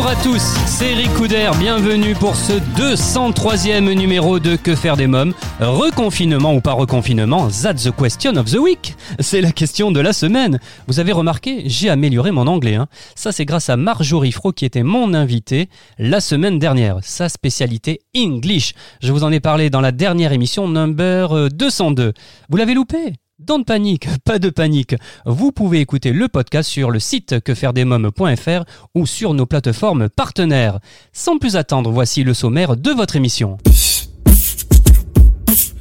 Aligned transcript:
Bonjour 0.00 0.12
à 0.12 0.22
tous, 0.22 0.42
c'est 0.66 0.92
Eric 0.92 1.12
Couder, 1.14 1.50
bienvenue 1.58 2.14
pour 2.14 2.36
ce 2.36 2.52
203e 2.52 3.92
numéro 3.94 4.38
de 4.38 4.54
Que 4.54 4.76
faire 4.76 4.96
des 4.96 5.08
mômes? 5.08 5.34
Reconfinement 5.58 6.54
ou 6.54 6.60
pas 6.60 6.74
reconfinement, 6.74 7.48
that's 7.48 7.82
the 7.82 7.90
question 7.90 8.36
of 8.36 8.48
the 8.48 8.58
week 8.58 8.94
C'est 9.18 9.40
la 9.40 9.50
question 9.50 9.90
de 9.90 9.98
la 9.98 10.12
semaine 10.12 10.60
Vous 10.86 11.00
avez 11.00 11.10
remarqué, 11.10 11.64
j'ai 11.66 11.90
amélioré 11.90 12.30
mon 12.30 12.46
anglais. 12.46 12.76
Hein. 12.76 12.86
Ça 13.16 13.32
c'est 13.32 13.44
grâce 13.44 13.70
à 13.70 13.76
Marjorie 13.76 14.30
Fro 14.30 14.52
qui 14.52 14.64
était 14.64 14.84
mon 14.84 15.14
invitée 15.14 15.68
la 15.98 16.20
semaine 16.20 16.60
dernière. 16.60 16.98
Sa 17.02 17.28
spécialité 17.28 17.98
English. 18.16 18.74
Je 19.02 19.10
vous 19.10 19.24
en 19.24 19.32
ai 19.32 19.40
parlé 19.40 19.68
dans 19.68 19.80
la 19.80 19.90
dernière 19.90 20.30
émission 20.32 20.68
number 20.68 21.50
202. 21.50 22.12
Vous 22.48 22.56
l'avez 22.56 22.74
loupé? 22.74 23.14
Don't 23.38 23.64
panique, 23.64 24.08
pas 24.24 24.40
de 24.40 24.50
panique. 24.50 24.96
Vous 25.24 25.52
pouvez 25.52 25.78
écouter 25.78 26.12
le 26.12 26.26
podcast 26.26 26.68
sur 26.68 26.90
le 26.90 26.98
site 26.98 27.38
quefairedesmoms.fr 27.38 28.64
ou 28.96 29.06
sur 29.06 29.32
nos 29.32 29.46
plateformes 29.46 30.08
partenaires. 30.08 30.80
Sans 31.12 31.38
plus 31.38 31.54
attendre, 31.54 31.92
voici 31.92 32.24
le 32.24 32.34
sommaire 32.34 32.76
de 32.76 32.90
votre 32.90 33.14
émission. 33.14 33.56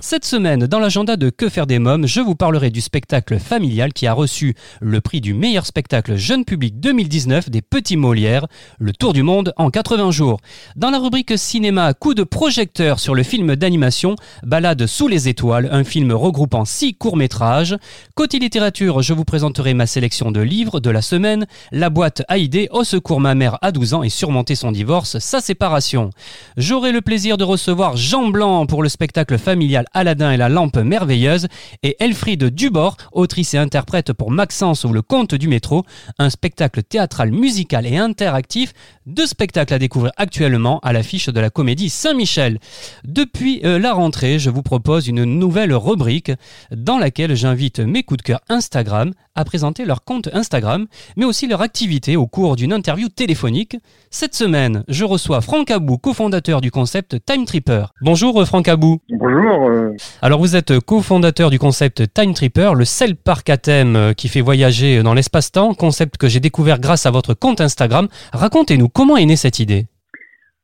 Cette 0.10 0.24
semaine, 0.24 0.68
dans 0.68 0.80
l'agenda 0.80 1.18
de 1.18 1.30
Que 1.30 1.50
faire 1.50 1.68
des 1.68 1.80
mômes, 1.80 2.08
je 2.08 2.22
vous 2.22 2.34
parlerai 2.34 2.70
du 2.70 2.80
spectacle 2.80 3.40
familial 3.40 3.91
qui 3.91 4.08
a 4.08 4.14
reçu 4.14 4.55
le 4.80 5.02
prix 5.02 5.20
du 5.20 5.34
meilleur 5.34 5.66
spectacle 5.66 6.16
jeune 6.16 6.46
public 6.46 6.80
2019 6.80 7.49
des 7.49 7.62
Petits 7.62 7.98
Molières, 7.98 8.48
Le 8.80 8.94
Tour 8.94 9.12
du 9.12 9.22
Monde 9.22 9.52
en 9.58 9.70
80 9.70 10.12
jours. 10.12 10.40
Dans 10.77 10.91
la 10.91 10.99
rubrique 10.99 11.38
cinéma, 11.38 11.94
coup 11.94 12.14
de 12.14 12.24
projecteur 12.24 13.02
sur 13.02 13.16
le 13.16 13.24
film 13.24 13.58
d'animation 13.58 14.16
Balade 14.44 14.86
sous 14.88 15.10
les 15.10 15.27
étoiles, 15.27 15.68
un 15.74 15.84
film 15.84 16.14
regroupant 16.14 16.64
six 16.64 16.94
courts-métrages. 16.94 17.76
Côté 18.16 18.40
littérature, 18.40 19.02
je 19.02 19.12
vous 19.14 19.26
présenterai 19.26 19.74
ma 19.74 19.88
sélection 19.88 20.32
de 20.32 20.40
livres 20.40 20.80
de 20.80 20.90
la 20.90 21.02
semaine, 21.02 21.48
La 21.74 21.90
boîte 21.90 22.24
Haïdé, 22.30 22.70
Au 22.71 22.86
secours 22.86 23.20
ma 23.20 23.36
mère 23.36 23.58
à 23.62 23.74
12 23.74 23.94
ans 23.94 24.04
et 24.04 24.10
surmonter 24.10 24.55
son 24.55 24.71
divorce, 24.71 25.20
sa 25.20 25.42
séparation. 25.42 26.12
J'aurai 26.55 26.94
le 26.94 27.02
plaisir 27.02 27.36
de 27.36 27.44
recevoir 27.44 27.98
Jean 27.98 28.30
Blanc 28.30 28.68
pour 28.68 28.84
le 28.84 28.88
spectacle 28.88 29.38
familial 29.38 29.86
Aladdin 29.98 30.31
et 30.31 30.37
la 30.37 30.48
lampe 30.48 30.77
merveilleuse 30.77 31.48
et 31.81 31.95
Elfriede 31.99 32.51
Dubord, 32.51 32.98
autrice 33.12 33.55
et 33.55 33.57
interprète 33.57 34.13
pour 34.13 34.29
Maxence 34.29 34.84
ou 34.84 34.93
le 34.93 35.01
conte 35.01 35.34
du 35.34 35.48
métro, 35.48 35.85
un 36.20 36.29
spectacle 36.29 36.84
théâtral 36.84 37.31
musical 37.31 37.87
et 37.87 37.98
interactif, 37.98 38.73
deux 39.07 39.25
spectacles 39.25 39.73
à 39.73 39.79
découvrir 39.79 40.12
actuellement 40.18 40.79
à 40.84 40.93
l'affiche 40.93 41.29
de 41.29 41.40
la 41.40 41.49
comédie 41.49 41.90
Saint-Michel. 41.90 42.59
Depuis 43.05 43.62
euh, 43.63 43.79
la 43.79 43.93
rentrée, 43.93 44.37
je 44.37 44.51
vous 44.51 44.62
propose 44.62 45.07
une 45.07 45.23
nouvelle 45.23 45.73
rubrique 45.73 46.31
dans 46.71 46.99
laquelle 46.99 47.35
j'invite 47.35 47.79
mes 47.79 48.03
coups 48.03 48.20
de 48.20 48.23
cœur 48.23 48.41
Instagram 48.49 49.13
à 49.38 49.46
présenter 49.46 49.85
leur 49.85 50.04
compte 50.04 50.27
Instagram, 50.34 50.88
mais 51.16 51.24
aussi 51.24 51.48
leur 51.48 51.62
activité 51.62 52.18
au 52.18 52.27
cours 52.27 52.57
d'une 52.57 52.74
interview 52.74 53.07
téléphonique. 53.07 53.77
Cette 54.10 54.34
semaine, 54.34 54.84
je 54.90 55.05
reçois 55.05 55.40
Franck 55.40 55.71
Abou, 55.71 55.98
cofondateur 55.98 56.60
du 56.60 56.71
concept 56.71 57.24
Time 57.26 57.46
Tripper. 57.46 57.85
Bonjour 58.02 58.41
euh, 58.41 58.46
Franck 58.46 58.68
Abou. 58.68 58.98
Bonjour. 59.10 59.70
euh, 59.70 59.91
Alors 60.21 60.40
vous 60.40 60.55
êtes 60.58 60.80
cofondateur 60.82 61.49
du 61.49 61.60
concept 61.60 62.13
Time 62.13 62.34
Tripper, 62.34 62.71
le 62.76 62.84
seul 62.84 63.15
parc 63.15 63.49
à 63.49 63.58
thème 63.58 63.96
euh, 63.96 64.13
qui 64.13 64.28
fait 64.28 64.41
voyager 64.41 65.02
dans 65.03 65.13
l'espace-temps, 65.13 65.74
concept 65.75 66.18
que 66.18 66.28
j'ai 66.28 66.40
découvert 66.40 66.80
grâce 66.80 67.06
à 67.06 67.12
votre 67.12 67.34
compte 67.34 67.62
Instagram. 67.62 68.08
Racontez-nous 68.34 68.90
comment 68.90 69.16
est 69.18 69.25
née 69.25 69.36
cette 69.38 69.59
idée? 69.59 69.86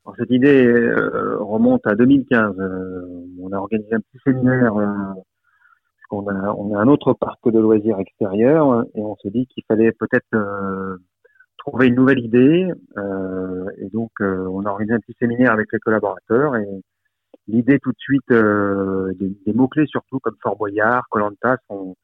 alors, 0.06 0.16
cette 0.18 0.32
idée 0.32 0.66
euh, 0.66 1.38
remonte 1.40 1.86
à 1.88 1.96
2015. 1.96 2.56
Euh, 2.60 3.02
on 3.42 3.52
a 3.54 3.58
organisé 3.58 3.94
un 3.94 4.00
petit 4.00 4.20
séminaire. 4.26 4.76
Euh, 4.76 4.86
qu'on 6.14 6.28
a, 6.28 6.54
on 6.54 6.76
a 6.76 6.80
un 6.80 6.88
autre 6.88 7.14
parc 7.14 7.40
de 7.50 7.60
loisirs 7.60 8.00
extérieur 8.00 8.72
euh, 8.72 8.84
et 8.96 9.02
on 9.02 9.16
s'est 9.18 9.32
dit 9.32 9.48
qu'il 9.48 9.64
fallait 9.68 9.92
peut-être 9.92 10.26
euh, 10.36 10.98
trouver 11.58 11.88
une 11.88 11.96
nouvelle 11.96 12.20
idée. 12.20 12.72
euh, 12.98 13.70
et 13.78 13.90
donc, 13.90 14.12
euh, 14.22 14.46
on 14.48 14.66
a 14.66 14.70
organisé 14.70 14.94
un 14.96 15.00
petit 15.00 15.16
séminaire 15.20 15.52
avec 15.52 15.72
les 15.74 15.80
collaborateurs 15.80 16.56
et 16.56 16.68
l'idée 17.48 17.80
tout 17.80 17.92
de 17.92 18.00
suite, 18.00 18.32
euh, 18.32 19.14
des, 19.20 19.36
des 19.46 19.54
mots-clés 19.54 19.88
surtout 19.88 20.20
comme 20.20 20.36
Fort 20.42 20.58
Boyard, 20.58 21.04
Colanta 21.10 21.58
sont, 21.68 21.96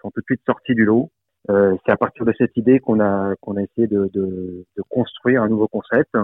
sont 0.00 0.10
tout 0.10 0.20
de 0.20 0.26
suite 0.26 0.42
sortis 0.46 0.74
du 0.74 0.84
lot. 0.84 1.10
Euh, 1.50 1.74
c'est 1.84 1.92
à 1.92 1.96
partir 1.96 2.24
de 2.24 2.32
cette 2.36 2.56
idée 2.56 2.80
qu'on 2.80 3.00
a 3.00 3.34
qu'on 3.40 3.56
a 3.56 3.62
essayé 3.62 3.86
de, 3.86 4.10
de, 4.12 4.66
de 4.76 4.82
construire 4.90 5.42
un 5.42 5.48
nouveau 5.48 5.68
concept. 5.68 6.14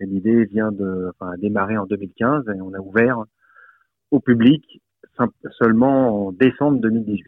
Et 0.00 0.06
l'idée 0.06 0.44
vient 0.44 0.70
de 0.70 1.10
enfin, 1.10 1.32
a 1.32 1.36
démarré 1.36 1.76
en 1.78 1.86
2015 1.86 2.44
et 2.48 2.60
on 2.60 2.72
a 2.74 2.78
ouvert 2.78 3.24
au 4.10 4.20
public 4.20 4.80
seulement 5.58 6.26
en 6.28 6.32
décembre 6.32 6.80
2018. 6.80 7.26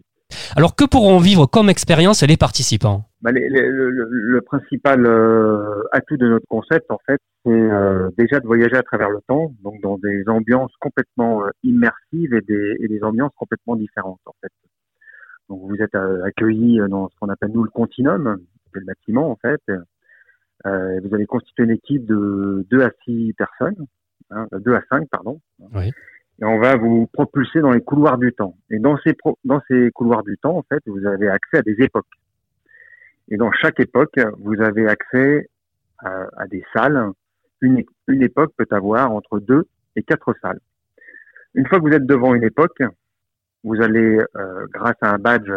Alors 0.56 0.74
que 0.74 0.84
pourront 0.84 1.18
vivre 1.18 1.46
comme 1.46 1.68
expérience 1.68 2.22
les 2.22 2.36
participants? 2.38 3.04
Bah, 3.20 3.32
les- 3.32 3.48
les- 3.50 3.68
le, 3.68 3.90
le- 3.90 4.08
le 4.10 4.40
principal 4.40 5.04
euh, 5.06 5.82
atout 5.92 6.16
de 6.16 6.26
notre 6.28 6.46
concept, 6.48 6.90
en 6.90 6.98
fait, 7.06 7.20
c'est 7.44 7.50
euh, 7.52 8.08
déjà 8.16 8.40
de 8.40 8.46
voyager 8.46 8.76
à 8.76 8.82
travers 8.82 9.10
le 9.10 9.20
temps, 9.28 9.52
donc 9.62 9.80
dans 9.82 9.98
des 9.98 10.24
ambiances 10.28 10.72
complètement 10.80 11.44
euh, 11.44 11.50
immersives 11.62 12.32
et 12.34 12.40
des, 12.40 12.76
et 12.80 12.88
des 12.88 13.02
ambiances 13.04 13.32
complètement 13.36 13.76
différentes, 13.76 14.20
en 14.26 14.32
fait. 14.40 14.50
Donc 15.48 15.60
vous 15.68 15.76
êtes 15.82 15.94
accueillis 16.24 16.80
dans 16.88 17.08
ce 17.10 17.14
qu'on 17.20 17.28
appelle 17.28 17.50
nous 17.52 17.64
le 17.64 17.70
continuum, 17.70 18.38
c'est 18.72 18.80
le 18.80 18.86
bâtiment, 18.86 19.30
en 19.30 19.36
fait. 19.36 19.60
Vous 20.64 21.14
allez 21.14 21.26
constituer 21.26 21.64
une 21.64 21.70
équipe 21.72 22.06
de 22.06 22.64
2 22.70 22.82
à 22.82 22.90
6 23.04 23.34
personnes, 23.34 23.84
hein, 24.30 24.46
2 24.52 24.74
à 24.74 24.80
5, 24.88 25.08
pardon. 25.10 25.40
Oui. 25.74 25.90
On 26.44 26.58
va 26.58 26.76
vous 26.76 27.06
propulser 27.06 27.60
dans 27.60 27.70
les 27.70 27.80
couloirs 27.80 28.18
du 28.18 28.32
temps. 28.32 28.56
Et 28.70 28.80
dans 28.80 28.98
ces, 28.98 29.14
couloirs 29.92 30.24
du 30.24 30.36
temps, 30.38 30.58
en 30.58 30.62
fait, 30.62 30.82
vous 30.86 31.06
avez 31.06 31.28
accès 31.28 31.58
à 31.58 31.62
des 31.62 31.76
époques. 31.78 32.06
Et 33.28 33.36
dans 33.36 33.52
chaque 33.52 33.78
époque, 33.78 34.18
vous 34.38 34.60
avez 34.60 34.88
accès 34.88 35.48
à, 35.98 36.46
des 36.48 36.64
salles. 36.74 37.12
Une 37.60 37.84
époque 38.08 38.52
peut 38.56 38.66
avoir 38.72 39.12
entre 39.12 39.38
deux 39.38 39.68
et 39.94 40.02
quatre 40.02 40.34
salles. 40.42 40.58
Une 41.54 41.66
fois 41.66 41.78
que 41.78 41.84
vous 41.84 41.94
êtes 41.94 42.06
devant 42.06 42.34
une 42.34 42.42
époque, 42.42 42.82
vous 43.62 43.80
allez, 43.80 44.20
euh, 44.36 44.66
grâce 44.72 44.96
à 45.00 45.12
un 45.12 45.18
badge, 45.18 45.52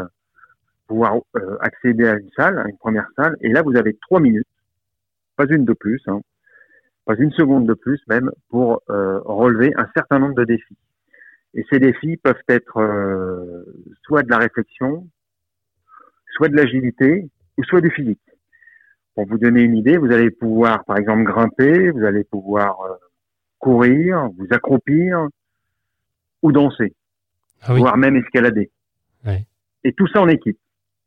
pouvoir 0.88 1.16
euh, 1.38 1.58
accéder 1.62 2.08
à 2.08 2.14
une 2.14 2.30
salle, 2.36 2.60
à 2.60 2.68
une 2.68 2.78
première 2.78 3.10
salle. 3.16 3.36
Et 3.42 3.50
là, 3.50 3.64
vous 3.64 3.76
avez 3.76 3.96
trois 3.96 4.20
minutes, 4.20 4.48
pas 5.36 5.46
une 5.50 5.66
de 5.66 5.74
plus, 5.74 6.02
hein, 6.08 6.22
pas 7.06 7.16
une 7.18 7.32
seconde 7.32 7.68
de 7.68 7.74
plus 7.74 8.02
même, 8.08 8.32
pour 8.50 8.82
euh, 8.90 9.20
relever 9.26 9.72
un 9.78 9.88
certain 9.96 10.20
nombre 10.20 10.36
de 10.36 10.44
défis. 10.44 10.78
Et 11.54 11.64
ces 11.70 11.80
défis 11.80 12.18
peuvent 12.18 12.36
être 12.50 12.78
euh, 12.78 13.64
soit 14.04 14.24
de 14.24 14.30
la 14.30 14.40
réflexion, 14.40 15.08
soit 16.36 16.50
de 16.50 16.56
l'agilité, 16.56 17.30
ou 17.58 17.64
soit 17.64 17.82
du 17.82 17.92
physique. 17.92 18.20
Pour 19.14 19.26
vous 19.28 19.38
donner 19.38 19.62
une 19.62 19.78
idée, 19.78 19.98
vous 19.98 20.12
allez 20.12 20.30
pouvoir, 20.30 20.84
par 20.84 20.98
exemple, 20.98 21.24
grimper, 21.24 21.92
vous 21.92 22.04
allez 22.04 22.26
pouvoir 22.26 22.82
euh, 22.82 22.96
courir, 23.60 24.30
vous 24.38 24.48
accroupir 24.52 25.28
ou 26.42 26.52
danser, 26.52 26.94
Ah 27.62 27.74
oui. 27.74 27.80
voire 27.80 27.98
même 27.98 28.18
escalader. 28.18 28.70
Ouais. 29.26 29.46
Et 29.84 29.94
tout 29.94 30.08
ça 30.08 30.22
en 30.22 30.28
équipe. 30.28 30.60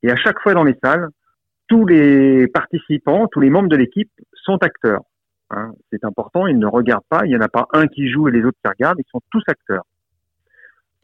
Et 0.03 0.10
à 0.10 0.16
chaque 0.16 0.41
fois 0.41 0.54
dans 0.54 0.64
les 0.64 0.76
salles, 0.82 1.08
tous 1.66 1.84
les 1.84 2.47
participants, 2.48 3.28
tous 3.28 3.41
les 3.41 3.50
membres 3.50 3.69
de 3.69 3.76
l'équipe 3.76 4.10
sont 4.32 4.56
acteurs. 4.62 5.03
Hein. 5.50 5.72
C'est 5.92 6.04
important, 6.04 6.47
ils 6.47 6.59
ne 6.59 6.66
regardent 6.66 7.04
pas, 7.09 7.25
il 7.25 7.28
n'y 7.31 7.36
en 7.36 7.41
a 7.41 7.48
pas 7.48 7.66
un 7.72 7.86
qui 7.86 8.09
joue 8.10 8.28
et 8.28 8.32
les 8.32 8.42
autres 8.44 8.59
qui 8.62 8.69
regardent, 8.69 8.98
ils 8.98 9.10
sont 9.10 9.20
tous 9.31 9.42
acteurs. 9.47 9.84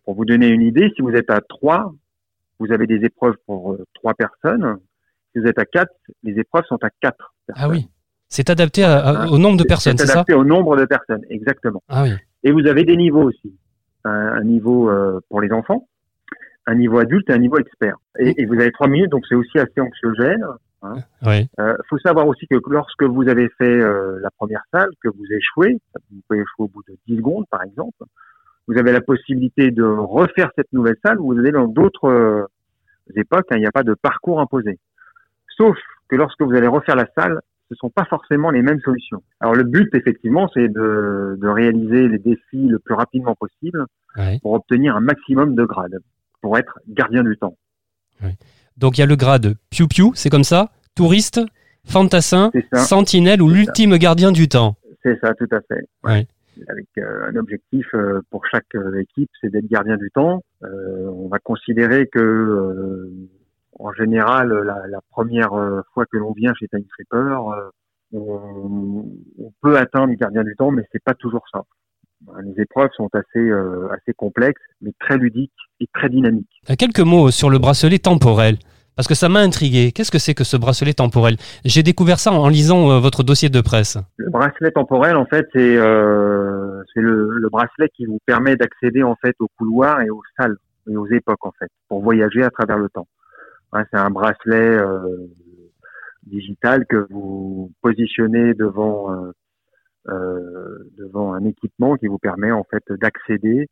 Pour 0.04 0.14
vous 0.14 0.24
donner 0.24 0.48
une 0.48 0.62
idée, 0.62 0.92
si 0.96 1.02
vous 1.02 1.10
êtes 1.12 1.30
à 1.30 1.40
trois, 1.40 1.92
vous 2.58 2.72
avez 2.72 2.86
des 2.86 3.04
épreuves 3.04 3.36
pour 3.46 3.72
euh, 3.72 3.84
trois 3.94 4.14
personnes. 4.14 4.78
Si 5.32 5.40
vous 5.40 5.46
êtes 5.46 5.58
à 5.58 5.64
quatre, 5.64 5.92
les 6.22 6.38
épreuves 6.38 6.64
sont 6.68 6.82
à 6.84 6.90
quatre 7.00 7.34
personnes. 7.46 7.64
Ah 7.64 7.68
oui. 7.68 7.88
C'est 8.28 8.50
adapté 8.50 8.84
à- 8.84 8.98
à- 8.98 9.26
au 9.28 9.38
nombre 9.38 9.56
de 9.58 9.64
personnes, 9.64 9.96
c'est 9.98 10.06
ça 10.06 10.12
adapté 10.14 10.34
au 10.34 10.44
nombre 10.44 10.76
de 10.76 10.84
personnes, 10.84 11.22
exactement. 11.30 11.82
Ah 11.88 12.02
oui. 12.04 12.10
Et 12.42 12.52
vous 12.52 12.66
avez 12.66 12.84
des 12.84 12.96
niveaux 12.96 13.22
aussi. 13.24 13.56
Un, 14.04 14.10
un 14.10 14.44
niveau 14.44 14.90
euh, 14.90 15.20
pour 15.30 15.40
les 15.40 15.50
enfants, 15.52 15.88
un 16.66 16.74
niveau 16.74 16.98
adulte 16.98 17.30
et 17.30 17.32
un 17.32 17.38
niveau 17.38 17.58
expert. 17.58 17.96
Et, 18.18 18.42
et 18.42 18.46
vous 18.46 18.54
avez 18.54 18.70
trois 18.72 18.88
minutes, 18.88 19.10
donc 19.10 19.24
c'est 19.28 19.34
aussi 19.34 19.58
assez 19.58 19.80
anxiogène. 19.80 20.44
Oui. 21.22 21.48
Euh, 21.58 21.74
faut 21.88 21.98
savoir 21.98 22.26
aussi 22.26 22.46
que 22.46 22.56
lorsque 22.68 23.02
vous 23.02 23.28
avez 23.28 23.48
fait 23.58 23.80
euh, 23.80 24.18
la 24.20 24.30
première 24.30 24.62
salle, 24.72 24.90
que 25.02 25.08
vous 25.08 25.24
échouez, 25.30 25.78
vous 26.10 26.20
pouvez 26.28 26.40
échouer 26.40 26.64
au 26.64 26.68
bout 26.68 26.82
de 26.88 26.96
10 27.08 27.16
secondes 27.16 27.44
par 27.50 27.62
exemple, 27.62 28.04
vous 28.66 28.78
avez 28.78 28.92
la 28.92 29.00
possibilité 29.00 29.70
de 29.70 29.82
refaire 29.82 30.50
cette 30.56 30.72
nouvelle 30.72 30.96
salle. 31.04 31.18
Vous 31.18 31.38
allez 31.38 31.52
dans 31.52 31.66
d'autres 31.68 32.08
euh, 32.08 32.46
époques, 33.14 33.46
hein, 33.50 33.56
il 33.56 33.60
n'y 33.60 33.66
a 33.66 33.72
pas 33.72 33.82
de 33.82 33.94
parcours 33.94 34.40
imposé. 34.40 34.78
Sauf 35.56 35.76
que 36.08 36.16
lorsque 36.16 36.40
vous 36.42 36.54
allez 36.54 36.66
refaire 36.66 36.96
la 36.96 37.06
salle, 37.16 37.40
ce 37.70 37.74
sont 37.76 37.90
pas 37.90 38.04
forcément 38.04 38.50
les 38.50 38.62
mêmes 38.62 38.80
solutions. 38.80 39.22
Alors 39.40 39.54
le 39.54 39.64
but, 39.64 39.94
effectivement, 39.94 40.48
c'est 40.54 40.68
de, 40.68 41.38
de 41.40 41.48
réaliser 41.48 42.08
les 42.08 42.18
défis 42.18 42.68
le 42.68 42.78
plus 42.78 42.94
rapidement 42.94 43.34
possible 43.34 43.86
Ouais. 44.16 44.38
pour 44.42 44.52
obtenir 44.52 44.94
un 44.94 45.00
maximum 45.00 45.56
de 45.56 45.64
grades, 45.64 45.98
pour 46.40 46.56
être 46.56 46.78
gardien 46.86 47.24
du 47.24 47.36
temps. 47.36 47.56
Donc 48.76 48.96
il 48.96 49.00
y 49.00 49.04
a 49.04 49.06
le 49.06 49.16
grade 49.16 49.56
Piu 49.70 49.88
Piu, 49.88 50.10
c'est 50.14 50.30
comme 50.30 50.44
ça? 50.44 50.70
Touriste, 50.94 51.40
fantassin, 51.86 52.50
sentinelle 52.74 53.42
ou 53.42 53.48
l'ultime 53.48 53.96
gardien 53.98 54.32
du 54.32 54.48
temps 54.48 54.76
C'est 55.02 55.18
ça, 55.20 55.34
tout 55.34 55.48
à 55.50 55.60
fait. 55.62 55.84
Ouais. 56.04 56.26
Avec 56.68 56.86
euh, 56.98 57.28
un 57.28 57.36
objectif 57.36 57.84
euh, 57.94 58.20
pour 58.30 58.46
chaque 58.46 58.74
euh, 58.76 59.00
équipe, 59.00 59.28
c'est 59.40 59.50
d'être 59.50 59.66
gardien 59.66 59.96
du 59.96 60.10
temps. 60.12 60.44
Euh, 60.62 61.10
on 61.12 61.26
va 61.28 61.40
considérer 61.40 62.06
que, 62.06 62.20
euh, 62.20 63.10
en 63.80 63.92
général, 63.92 64.52
la, 64.52 64.86
la 64.86 65.00
première 65.10 65.50
fois 65.92 66.06
que 66.06 66.16
l'on 66.16 66.32
vient 66.32 66.52
chez 66.54 66.68
Time 66.68 66.84
Tripper, 66.84 67.36
on, 68.12 69.04
on 69.38 69.52
peut 69.62 69.76
atteindre 69.76 70.14
gardien 70.14 70.44
du 70.44 70.54
temps, 70.54 70.70
mais 70.70 70.84
c'est 70.92 71.02
pas 71.02 71.14
toujours 71.14 71.44
ça. 71.52 71.62
Les 72.42 72.62
épreuves 72.62 72.90
sont 72.96 73.10
assez 73.12 73.38
euh, 73.40 73.88
assez 73.92 74.14
complexes, 74.14 74.62
mais 74.80 74.92
très 75.00 75.18
ludiques 75.18 75.52
et 75.80 75.88
très 75.92 76.08
dynamiques. 76.08 76.48
Euh, 76.70 76.74
Quelques 76.78 77.00
mots 77.00 77.30
sur 77.32 77.50
le 77.50 77.58
bracelet 77.58 77.98
temporel. 77.98 78.56
Parce 78.96 79.08
que 79.08 79.14
ça 79.14 79.28
m'a 79.28 79.40
intrigué. 79.40 79.92
Qu'est-ce 79.92 80.10
que 80.10 80.18
c'est 80.18 80.34
que 80.34 80.44
ce 80.44 80.56
bracelet 80.56 80.94
temporel? 80.94 81.36
J'ai 81.64 81.82
découvert 81.82 82.18
ça 82.18 82.32
en 82.32 82.48
lisant 82.48 82.90
euh, 82.90 83.00
votre 83.00 83.22
dossier 83.22 83.48
de 83.48 83.60
presse. 83.60 83.98
Le 84.16 84.30
bracelet 84.30 84.70
temporel, 84.70 85.16
en 85.16 85.26
fait, 85.26 85.46
c'est 85.52 85.76
euh, 85.76 86.82
le, 86.94 87.38
le 87.38 87.48
bracelet 87.48 87.88
qui 87.94 88.06
vous 88.06 88.18
permet 88.26 88.56
d'accéder 88.56 89.02
en 89.02 89.16
fait 89.16 89.34
aux 89.40 89.48
couloirs 89.58 90.00
et 90.00 90.10
aux 90.10 90.22
salles 90.38 90.56
et 90.88 90.96
aux 90.96 91.06
époques 91.06 91.44
en 91.46 91.52
fait 91.58 91.70
pour 91.88 92.02
voyager 92.02 92.42
à 92.42 92.50
travers 92.50 92.78
le 92.78 92.88
temps. 92.88 93.08
Hein, 93.72 93.84
c'est 93.90 93.98
un 93.98 94.10
bracelet 94.10 94.76
euh, 94.76 95.26
digital 96.24 96.86
que 96.86 97.06
vous 97.10 97.72
positionnez 97.82 98.54
devant 98.54 99.12
euh, 99.12 99.32
euh, 100.08 100.90
devant 100.96 101.32
un 101.32 101.44
équipement 101.44 101.96
qui 101.96 102.06
vous 102.06 102.18
permet 102.18 102.52
en 102.52 102.64
fait 102.64 102.84
d'accéder 102.90 103.68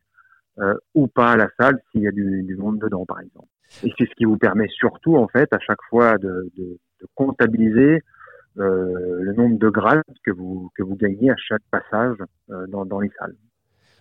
ou 0.95 1.07
pas 1.07 1.33
à 1.33 1.37
la 1.37 1.49
salle 1.59 1.81
s'il 1.91 2.03
y 2.03 2.07
a 2.07 2.11
du, 2.11 2.43
du 2.43 2.57
monde 2.57 2.79
dedans, 2.79 3.07
par 3.07 3.21
exemple. 3.21 3.49
Et 3.85 3.93
c'est 3.99 4.05
ce 4.05 4.15
qui 4.17 4.25
vous 4.25 4.37
permet 4.37 4.69
surtout 4.69 5.17
en 5.17 5.29
fait 5.29 5.53
à 5.53 5.59
chaque 5.59 5.83
fois 5.89 6.19
de, 6.19 6.51
de, 6.57 6.79
de 7.01 7.07
comptabiliser 7.15 8.01
euh, 8.59 9.19
le 9.23 9.33
nombre 9.33 9.59
de 9.59 9.69
grades 9.71 10.03
que 10.25 10.31
vous 10.31 10.71
que 10.77 10.83
vous 10.83 10.95
gagnez 10.95 11.31
à 11.31 11.37
chaque 11.37 11.63
passage 11.71 12.17
euh, 12.51 12.67
dans, 12.69 12.85
dans 12.85 13.01
les 13.01 13.11
salles. 13.19 13.35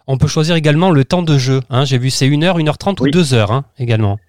On 0.08 0.18
peut 0.18 0.28
choisir 0.28 0.56
également 0.56 0.92
le 0.92 1.06
temps 1.06 1.24
de 1.24 1.38
jeu. 1.38 1.62
Hein. 1.70 1.86
J'ai 1.86 1.98
vu 1.98 2.10
c'est 2.10 2.28
1 2.28 2.44
heure, 2.44 2.58
1h30 2.58 3.00
ou 3.02 3.06
Oui. 3.06 3.12
2 3.12 3.34
heures 3.34 3.52
hein, 3.52 3.64
également. 3.78 4.20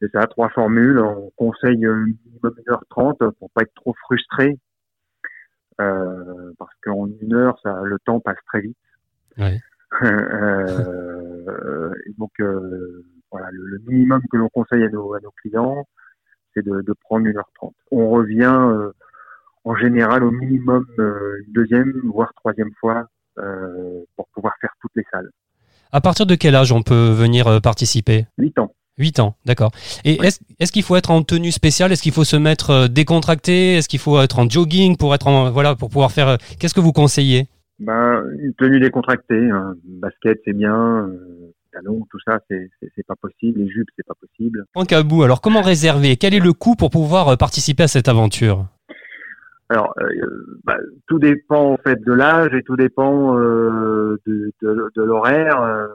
C'est 0.00 0.10
ça, 0.12 0.26
trois 0.26 0.48
formules. 0.50 1.00
On 1.00 1.32
conseille 1.36 1.78
minimum 1.78 2.54
1h30 2.68 3.32
pour 3.32 3.50
pas 3.50 3.62
être 3.62 3.74
trop 3.74 3.94
frustré. 4.04 4.58
Euh, 5.80 6.52
parce 6.56 6.70
qu'en 6.84 7.08
une 7.20 7.34
heure, 7.34 7.58
ça, 7.62 7.80
le 7.82 7.98
temps 8.04 8.20
passe 8.20 8.38
très 8.46 8.60
vite. 8.60 8.76
Ouais. 9.38 9.58
Et 12.06 12.12
donc, 12.18 12.30
voilà, 13.34 13.48
le, 13.50 13.66
le 13.66 13.82
minimum 13.88 14.20
que 14.30 14.36
l'on 14.36 14.48
conseille 14.48 14.84
à 14.84 14.88
nos, 14.90 15.12
à 15.12 15.18
nos 15.20 15.32
clients, 15.42 15.84
c'est 16.54 16.64
de, 16.64 16.82
de 16.82 16.94
prendre 17.04 17.26
1h30. 17.26 17.72
On 17.90 18.10
revient 18.10 18.44
euh, 18.44 18.92
en 19.64 19.74
général 19.74 20.22
au 20.22 20.30
minimum 20.30 20.86
euh, 21.00 21.42
une 21.44 21.52
deuxième, 21.52 21.92
voire 22.04 22.32
troisième 22.36 22.70
fois 22.78 23.08
euh, 23.38 24.04
pour 24.14 24.28
pouvoir 24.28 24.52
faire 24.60 24.70
toutes 24.80 24.92
les 24.94 25.02
salles. 25.10 25.30
À 25.90 26.00
partir 26.00 26.26
de 26.26 26.36
quel 26.36 26.54
âge 26.54 26.70
on 26.70 26.82
peut 26.82 27.10
venir 27.10 27.60
participer? 27.60 28.26
8 28.38 28.56
ans. 28.60 28.72
8 28.98 29.18
ans, 29.18 29.34
d'accord. 29.44 29.72
Et 30.04 30.16
Oui. 30.20 30.28
est-ce 30.60 30.70
qu'il 30.70 30.84
faut 30.84 30.94
être 30.94 31.10
en 31.10 31.24
tenue 31.24 31.50
spéciale? 31.50 31.90
Est-ce 31.90 32.02
qu'il 32.04 32.12
faut 32.12 32.22
se 32.22 32.36
mettre 32.36 32.86
décontracté? 32.86 33.74
Est-ce 33.74 33.88
qu'il 33.88 33.98
faut 33.98 34.20
être 34.20 34.38
en 34.38 34.48
jogging 34.48 34.96
pour 34.96 35.12
être 35.12 35.26
en 35.26 35.50
voilà 35.50 35.74
pour 35.74 35.88
pouvoir 35.90 36.12
faire 36.12 36.38
Qu'est-ce 36.60 36.74
que 36.74 36.80
vous 36.80 36.92
conseillez? 36.92 37.48
Ben, 37.80 38.22
une 38.38 38.54
tenue 38.54 38.78
décontractée, 38.78 39.50
hein. 39.50 39.74
basket 39.84 40.38
c'est 40.44 40.52
bien, 40.52 41.08
euh, 41.08 41.52
tout 42.10 42.18
ça 42.26 42.38
c'est 42.48 43.06
pas 43.06 43.16
possible, 43.16 43.60
les 43.60 43.68
jupes 43.68 43.88
c'est 43.96 44.06
pas 44.06 44.14
possible. 44.14 44.64
Franck 44.72 44.92
Abou, 44.92 45.22
alors 45.22 45.40
comment 45.40 45.62
réserver? 45.62 46.16
Quel 46.16 46.34
est 46.34 46.40
le 46.40 46.52
coût 46.52 46.76
pour 46.76 46.90
pouvoir 46.90 47.28
euh, 47.28 47.36
participer 47.36 47.84
à 47.84 47.88
cette 47.88 48.08
aventure? 48.08 48.66
Alors 49.68 49.94
euh, 50.00 50.58
bah, 50.64 50.76
tout 51.08 51.18
dépend 51.18 51.72
en 51.72 51.76
fait 51.78 52.02
de 52.04 52.12
l'âge 52.12 52.54
et 52.54 52.62
tout 52.62 52.76
dépend 52.76 53.38
euh, 53.38 54.18
de, 54.26 54.52
de, 54.62 54.90
de 54.94 55.02
l'horaire. 55.02 55.88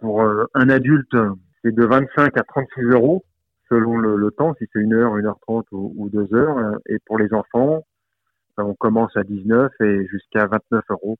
pour 0.00 0.22
un 0.22 0.68
adulte, 0.68 1.16
c'est 1.62 1.74
de 1.74 1.84
25 1.84 2.36
à 2.36 2.42
36 2.42 2.82
euros 2.92 3.24
selon 3.70 3.96
le, 3.96 4.16
le 4.16 4.30
temps, 4.30 4.54
si 4.58 4.66
c'est 4.72 4.80
une 4.80 4.94
heure, 4.94 5.16
une 5.16 5.26
heure 5.26 5.38
trente 5.40 5.66
ou, 5.72 5.94
ou 5.96 6.08
deux 6.08 6.32
heures. 6.34 6.78
Et 6.86 6.98
pour 7.06 7.18
les 7.18 7.32
enfants, 7.32 7.84
ben, 8.56 8.64
on 8.64 8.74
commence 8.74 9.16
à 9.16 9.24
19 9.24 9.72
et 9.80 10.06
jusqu'à 10.06 10.46
29 10.46 10.84
euros 10.90 11.16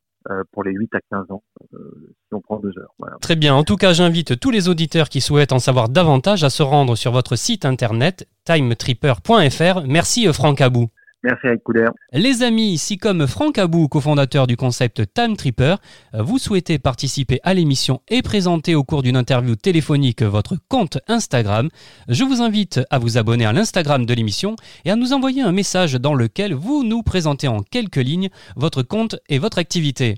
pour 0.53 0.65
les 0.65 0.73
8 0.73 0.94
à 0.94 1.00
15 1.11 1.31
ans, 1.31 1.43
euh, 1.75 2.15
si 2.26 2.35
on 2.35 2.41
prend 2.41 2.59
deux 2.59 2.76
heures. 2.79 2.94
Voilà. 2.99 3.17
Très 3.21 3.37
bien. 3.37 3.55
En 3.55 3.65
tout 3.65 3.76
cas, 3.76 3.93
j'invite 3.93 4.41
tous 4.41 4.50
les 4.50 4.69
auditeurs 4.69 5.09
qui 5.09 5.21
souhaitent 5.21 5.53
en 5.53 5.59
savoir 5.59 5.88
davantage 5.88 6.44
à 6.44 6.50
se 6.50 6.62
rendre 6.62 6.97
sur 6.97 7.12
votre 7.12 7.37
site 7.37 7.65
internet 7.65 8.29
timetripper.fr. 8.44 9.82
Merci 9.87 10.26
euh, 10.26 10.32
Franck 10.32 10.61
Abou. 10.61 10.88
Merci 11.25 11.47
avec 11.47 11.62
Couder. 11.62 11.87
Les 12.12 12.43
amis, 12.43 12.76
si 12.76 12.99
comme 12.99 13.26
Franck 13.26 13.56
Abou, 13.56 13.88
cofondateur 13.88 14.47
du 14.47 14.59
concept 14.59 15.03
Time 15.15 15.38
Tripper, 15.38 15.76
euh, 16.15 16.23
vous 16.23 16.38
souhaitez 16.38 16.79
participer 16.79 17.41
à 17.44 17.55
l'émission 17.55 18.03
et 18.09 18.21
présenter 18.21 18.75
au 18.75 18.85
cours 18.85 19.03
d'une 19.03 19.17
interview 19.17 19.56
téléphonique 19.56 20.23
votre 20.23 20.56
compte 20.69 20.99
Instagram, 21.09 21.71
je 22.11 22.25
vous 22.25 22.43
invite 22.43 22.81
à 22.91 22.99
vous 22.99 23.17
abonner 23.17 23.47
à 23.47 23.55
l'Instagram 23.55 24.05
de 24.05 24.12
l'émission 24.12 24.55
et 24.85 24.91
à 24.91 24.97
nous 24.97 25.15
envoyer 25.15 25.41
un 25.41 25.53
message 25.53 25.94
dans 25.94 26.15
lequel 26.15 26.53
vous 26.53 26.85
nous 26.85 27.03
présentez 27.03 27.49
en 27.49 27.62
quelques 27.62 27.97
lignes 27.97 28.29
votre 28.55 28.82
compte 28.82 29.17
et 29.31 29.38
votre 29.38 29.56
activité. 29.56 30.17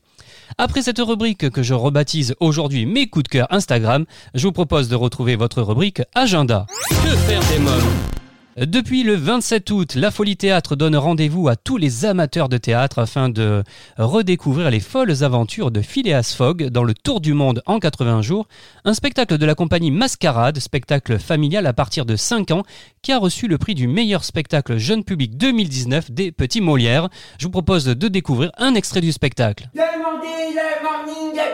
Après 0.58 0.82
cette 0.82 0.98
rubrique 0.98 1.50
que 1.50 1.62
je 1.62 1.74
rebaptise 1.74 2.34
aujourd'hui 2.40 2.84
mes 2.84 3.06
coups 3.06 3.22
de 3.24 3.28
cœur 3.28 3.46
Instagram, 3.50 4.06
je 4.34 4.44
vous 4.44 4.52
propose 4.52 4.88
de 4.88 4.96
retrouver 4.96 5.36
votre 5.36 5.62
rubrique 5.62 6.02
Agenda. 6.16 6.66
Que 6.90 7.16
faire 7.16 7.40
des 7.42 7.60
mômes? 7.60 8.25
Depuis 8.56 9.02
le 9.02 9.16
27 9.16 9.70
août, 9.70 9.94
la 9.96 10.10
Folie 10.10 10.38
Théâtre 10.38 10.76
donne 10.76 10.96
rendez-vous 10.96 11.46
à 11.46 11.56
tous 11.56 11.76
les 11.76 12.06
amateurs 12.06 12.48
de 12.48 12.56
théâtre 12.56 12.98
afin 12.98 13.28
de 13.28 13.62
redécouvrir 13.98 14.70
les 14.70 14.80
folles 14.80 15.22
aventures 15.22 15.70
de 15.70 15.82
Phileas 15.82 16.34
Fogg 16.34 16.70
dans 16.70 16.82
le 16.82 16.94
Tour 16.94 17.20
du 17.20 17.34
Monde 17.34 17.62
en 17.66 17.78
80 17.78 18.22
jours, 18.22 18.48
un 18.86 18.94
spectacle 18.94 19.36
de 19.36 19.44
la 19.44 19.54
compagnie 19.54 19.90
Mascarade, 19.90 20.58
spectacle 20.58 21.18
familial 21.18 21.66
à 21.66 21.74
partir 21.74 22.06
de 22.06 22.16
5 22.16 22.50
ans, 22.50 22.62
qui 23.02 23.12
a 23.12 23.18
reçu 23.18 23.46
le 23.46 23.58
prix 23.58 23.74
du 23.74 23.88
meilleur 23.88 24.24
spectacle 24.24 24.78
jeune 24.78 25.04
public 25.04 25.36
2019 25.36 26.10
des 26.10 26.32
Petits 26.32 26.62
Molières. 26.62 27.10
Je 27.38 27.44
vous 27.44 27.52
propose 27.52 27.84
de 27.84 28.08
découvrir 28.08 28.52
un 28.56 28.74
extrait 28.74 29.02
du 29.02 29.12
spectacle. 29.12 29.68
Le 29.74 29.82
Morning 30.02 30.56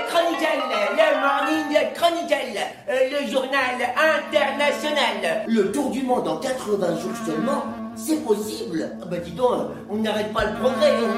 Chronicle, 0.09 0.47
le 0.93 1.21
Morning 1.21 1.93
Chronicle, 1.95 2.59
euh, 2.89 3.11
le 3.11 3.31
journal 3.31 3.75
international. 3.97 5.45
Le 5.49 5.73
tour 5.73 5.91
du 5.91 6.03
monde 6.03 6.29
en 6.29 6.37
80 6.37 6.92
jours 6.99 7.13
seulement, 7.27 7.65
c'est 7.95 8.25
possible 8.25 8.91
Ah 9.03 9.07
Bah 9.11 9.17
dis 9.25 9.33
donc, 9.33 9.71
on 9.91 9.97
n'arrête 9.99 10.33
pas 10.33 10.45
le 10.47 10.55
progrès. 10.59 10.93
hein. 10.97 11.13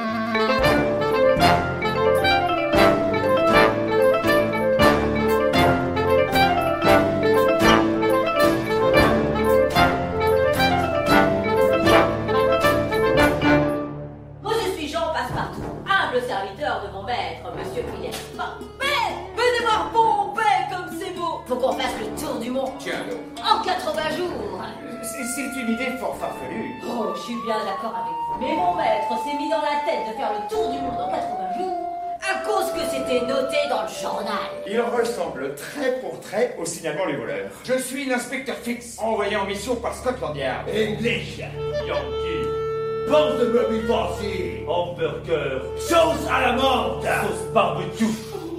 Journal. 34.04 34.50
Il 34.66 34.80
ressemble 34.80 35.54
trait 35.54 35.98
pour 36.00 36.20
trait 36.20 36.56
au 36.60 36.64
signalement 36.64 37.06
les 37.06 37.16
voleurs. 37.16 37.50
Je 37.64 37.78
suis 37.78 38.04
l'inspecteur 38.04 38.56
Fix, 38.56 38.98
envoyé 38.98 39.36
en 39.36 39.46
mission 39.46 39.76
par 39.76 39.94
Scotland 39.94 40.36
Yard. 40.36 40.68
English, 40.68 41.38
Yankee, 41.38 43.08
Porte 43.08 43.38
de 43.38 43.46
meubles 43.46 43.86
farcis, 43.86 44.64
hamburger, 44.66 45.62
sauce 45.78 46.26
à 46.30 46.40
la 46.40 46.52
menthe, 46.52 47.02
sauce 47.04 47.52
barbecue. 47.52 48.04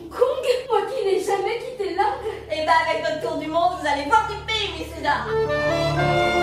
Kong, 0.09 0.45
moi 0.69 0.81
qui 0.91 1.05
n'ai 1.05 1.19
jamais 1.23 1.57
quitté 1.59 1.95
là 1.95 2.15
Eh 2.51 2.65
ben 2.65 2.73
avec 2.89 3.03
notre 3.03 3.21
tour 3.27 3.37
du 3.39 3.47
monde, 3.47 3.73
vous 3.81 3.87
allez 3.87 4.05
voir 4.07 4.27
du 4.29 4.35
pays, 4.45 4.71
messieurs 4.77 6.34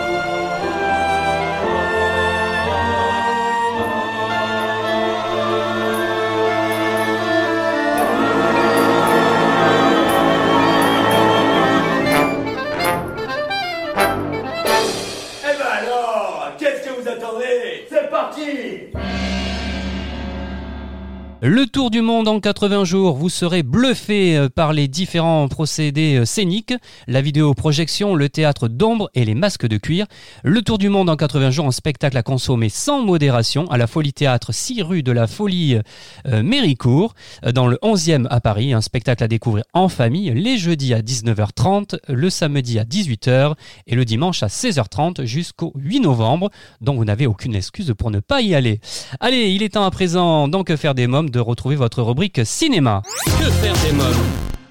tour 21.72 21.90
du 21.90 22.02
monde 22.02 22.28
en 22.28 22.38
80 22.38 22.84
jours, 22.84 23.16
vous 23.16 23.30
serez 23.30 23.62
bluffé 23.62 24.36
euh, 24.36 24.50
par 24.50 24.74
les 24.74 24.88
différents 24.88 25.48
procédés 25.48 26.16
euh, 26.16 26.26
scéniques, 26.26 26.74
la 27.08 27.22
vidéoprojection, 27.22 28.14
le 28.14 28.28
théâtre 28.28 28.68
d'ombre 28.68 29.08
et 29.14 29.24
les 29.24 29.34
masques 29.34 29.66
de 29.66 29.78
cuir. 29.78 30.04
Le 30.44 30.60
tour 30.60 30.76
du 30.76 30.90
monde 30.90 31.08
en 31.08 31.16
80 31.16 31.50
jours, 31.50 31.66
un 31.66 31.72
spectacle 31.72 32.18
à 32.18 32.22
consommer 32.22 32.68
sans 32.68 33.00
modération 33.00 33.70
à 33.70 33.78
la 33.78 33.86
Folie 33.86 34.12
Théâtre 34.12 34.52
6 34.52 34.82
rue 34.82 35.02
de 35.02 35.12
la 35.12 35.26
Folie 35.26 35.78
euh, 36.26 36.42
Méricourt, 36.42 37.14
dans 37.54 37.66
le 37.66 37.78
11e 37.82 38.26
à 38.28 38.42
Paris, 38.42 38.74
un 38.74 38.82
spectacle 38.82 39.24
à 39.24 39.28
découvrir 39.28 39.64
en 39.72 39.88
famille 39.88 40.30
les 40.34 40.58
jeudis 40.58 40.92
à 40.92 41.00
19h30, 41.00 41.96
le 42.06 42.28
samedi 42.28 42.80
à 42.80 42.84
18h 42.84 43.54
et 43.86 43.94
le 43.94 44.04
dimanche 44.04 44.42
à 44.42 44.48
16h30 44.48 45.24
jusqu'au 45.24 45.72
8 45.76 46.00
novembre, 46.00 46.50
donc 46.82 46.98
vous 46.98 47.06
n'avez 47.06 47.26
aucune 47.26 47.54
excuse 47.54 47.94
pour 47.96 48.10
ne 48.10 48.20
pas 48.20 48.42
y 48.42 48.54
aller. 48.54 48.80
Allez, 49.20 49.52
il 49.52 49.62
est 49.62 49.70
temps 49.70 49.86
à 49.86 49.90
présent 49.90 50.48
donc 50.48 50.74
faire 50.76 50.94
des 50.94 51.06
mômes 51.06 51.30
de 51.30 51.40
retrouver 51.40 51.61
votre 51.70 52.02
rubrique 52.02 52.40
cinéma. 52.44 53.02
Que 53.26 53.50
faire 53.50 53.74
des 53.84 53.92
mômes 53.92 54.26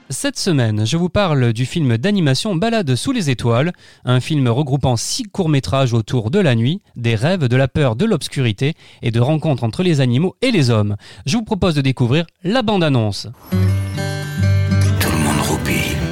Cette 0.10 0.38
semaine, 0.38 0.86
je 0.86 0.98
vous 0.98 1.10
parle 1.10 1.54
du 1.54 1.66
film 1.66 1.98
d'animation 1.98 2.56
Balade 2.56 2.96
sous 2.96 3.12
les 3.12 3.30
étoiles, 3.30 3.72
un 4.06 4.20
film 4.20 4.48
regroupant 4.48 4.98
six 4.98 5.24
courts-métrages 5.24 5.94
autour 5.94 6.30
de 6.30 6.40
la 6.40 6.56
nuit, 6.56 6.82
des 6.96 7.16
rêves, 7.16 7.48
de 7.48 7.56
la 7.56 7.68
peur, 7.68 7.96
de 7.96 8.06
l'obscurité 8.06 8.74
et 9.02 9.12
de 9.12 9.20
rencontres 9.20 9.64
entre 9.64 9.84
les 9.84 10.02
animaux 10.02 10.36
et 10.42 10.52
les 10.52 10.70
hommes. 10.70 10.96
Je 11.26 11.38
vous 11.38 11.44
propose 11.44 11.76
de 11.76 11.82
découvrir 11.82 12.26
la 12.44 12.62
bande-annonce. 12.62 13.28
Tout 13.52 13.58
le 15.12 15.24
monde 15.24 15.42
roupille. 15.48 16.11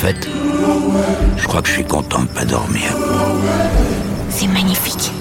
Fait, 0.00 0.26
je 1.36 1.46
crois 1.46 1.60
que 1.60 1.68
je 1.68 1.74
suis 1.74 1.84
content 1.84 2.22
de 2.22 2.28
pas 2.28 2.46
dormir. 2.46 2.96
C'est 4.30 4.46
magnifique. 4.46 5.12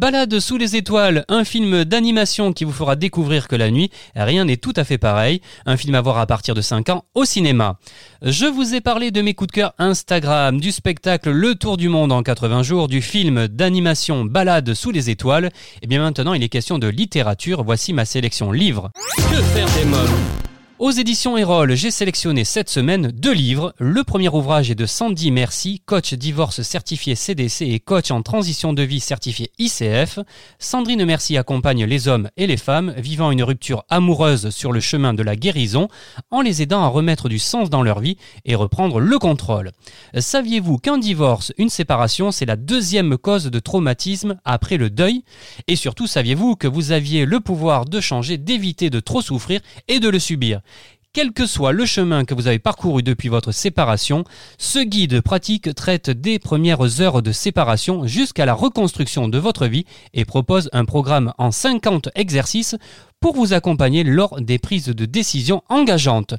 Balade 0.00 0.40
sous 0.40 0.56
les 0.56 0.76
étoiles, 0.76 1.26
un 1.28 1.44
film 1.44 1.84
d'animation 1.84 2.54
qui 2.54 2.64
vous 2.64 2.72
fera 2.72 2.96
découvrir 2.96 3.48
que 3.48 3.54
la 3.54 3.70
nuit, 3.70 3.90
rien 4.16 4.46
n'est 4.46 4.56
tout 4.56 4.72
à 4.76 4.84
fait 4.84 4.96
pareil. 4.96 5.42
Un 5.66 5.76
film 5.76 5.94
à 5.94 6.00
voir 6.00 6.16
à 6.16 6.24
partir 6.26 6.54
de 6.54 6.62
5 6.62 6.88
ans 6.88 7.04
au 7.14 7.26
cinéma. 7.26 7.78
Je 8.22 8.46
vous 8.46 8.74
ai 8.74 8.80
parlé 8.80 9.10
de 9.10 9.20
mes 9.20 9.34
coups 9.34 9.48
de 9.48 9.52
cœur 9.52 9.74
Instagram, 9.76 10.58
du 10.58 10.72
spectacle 10.72 11.30
Le 11.30 11.54
Tour 11.54 11.76
du 11.76 11.90
Monde 11.90 12.12
en 12.12 12.22
80 12.22 12.62
jours, 12.62 12.88
du 12.88 13.02
film 13.02 13.46
d'animation 13.46 14.24
Balade 14.24 14.72
sous 14.72 14.90
les 14.90 15.10
étoiles. 15.10 15.50
Et 15.82 15.86
bien 15.86 16.00
maintenant, 16.00 16.32
il 16.32 16.42
est 16.42 16.48
question 16.48 16.78
de 16.78 16.88
littérature. 16.88 17.62
Voici 17.62 17.92
ma 17.92 18.06
sélection 18.06 18.52
livres. 18.52 18.88
Que 19.16 19.42
faire 19.42 19.68
des 19.72 19.84
mômes? 19.84 20.49
Aux 20.80 20.92
éditions 20.92 21.36
Erol, 21.36 21.74
j'ai 21.74 21.90
sélectionné 21.90 22.42
cette 22.42 22.70
semaine 22.70 23.12
deux 23.12 23.34
livres. 23.34 23.74
Le 23.78 24.02
premier 24.02 24.30
ouvrage 24.30 24.70
est 24.70 24.74
de 24.74 24.86
Sandy 24.86 25.30
Merci, 25.30 25.82
coach 25.84 26.14
divorce 26.14 26.62
certifié 26.62 27.14
CDC 27.14 27.66
et 27.66 27.80
coach 27.80 28.10
en 28.10 28.22
transition 28.22 28.72
de 28.72 28.82
vie 28.82 28.98
certifié 28.98 29.52
ICF. 29.58 30.20
Sandrine 30.58 31.04
Merci 31.04 31.36
accompagne 31.36 31.84
les 31.84 32.08
hommes 32.08 32.30
et 32.38 32.46
les 32.46 32.56
femmes 32.56 32.94
vivant 32.96 33.30
une 33.30 33.42
rupture 33.42 33.84
amoureuse 33.90 34.48
sur 34.48 34.72
le 34.72 34.80
chemin 34.80 35.12
de 35.12 35.22
la 35.22 35.36
guérison 35.36 35.88
en 36.30 36.40
les 36.40 36.62
aidant 36.62 36.82
à 36.82 36.88
remettre 36.88 37.28
du 37.28 37.38
sens 37.38 37.68
dans 37.68 37.82
leur 37.82 38.00
vie 38.00 38.16
et 38.46 38.54
reprendre 38.54 39.00
le 39.00 39.18
contrôle. 39.18 39.72
Saviez-vous 40.16 40.78
qu'un 40.78 40.96
divorce, 40.96 41.52
une 41.58 41.68
séparation, 41.68 42.32
c'est 42.32 42.46
la 42.46 42.56
deuxième 42.56 43.18
cause 43.18 43.50
de 43.50 43.58
traumatisme 43.58 44.40
après 44.46 44.78
le 44.78 44.88
deuil? 44.88 45.24
Et 45.68 45.76
surtout, 45.76 46.06
saviez-vous 46.06 46.56
que 46.56 46.68
vous 46.68 46.92
aviez 46.92 47.26
le 47.26 47.40
pouvoir 47.40 47.84
de 47.84 48.00
changer, 48.00 48.38
d'éviter 48.38 48.88
de 48.88 49.00
trop 49.00 49.20
souffrir 49.20 49.60
et 49.86 50.00
de 50.00 50.08
le 50.08 50.18
subir? 50.18 50.62
Quel 51.12 51.32
que 51.32 51.44
soit 51.44 51.72
le 51.72 51.86
chemin 51.86 52.24
que 52.24 52.34
vous 52.34 52.46
avez 52.46 52.60
parcouru 52.60 53.02
depuis 53.02 53.28
votre 53.28 53.50
séparation, 53.50 54.24
ce 54.58 54.78
guide 54.78 55.20
pratique 55.20 55.74
traite 55.74 56.08
des 56.08 56.38
premières 56.38 57.00
heures 57.00 57.20
de 57.20 57.32
séparation 57.32 58.06
jusqu'à 58.06 58.46
la 58.46 58.54
reconstruction 58.54 59.26
de 59.26 59.38
votre 59.38 59.66
vie 59.66 59.86
et 60.14 60.24
propose 60.24 60.70
un 60.72 60.84
programme 60.84 61.32
en 61.36 61.50
50 61.50 62.10
exercices 62.14 62.76
pour 63.18 63.34
vous 63.34 63.52
accompagner 63.52 64.04
lors 64.04 64.40
des 64.40 64.60
prises 64.60 64.86
de 64.86 65.04
décision 65.04 65.62
engageantes. 65.68 66.34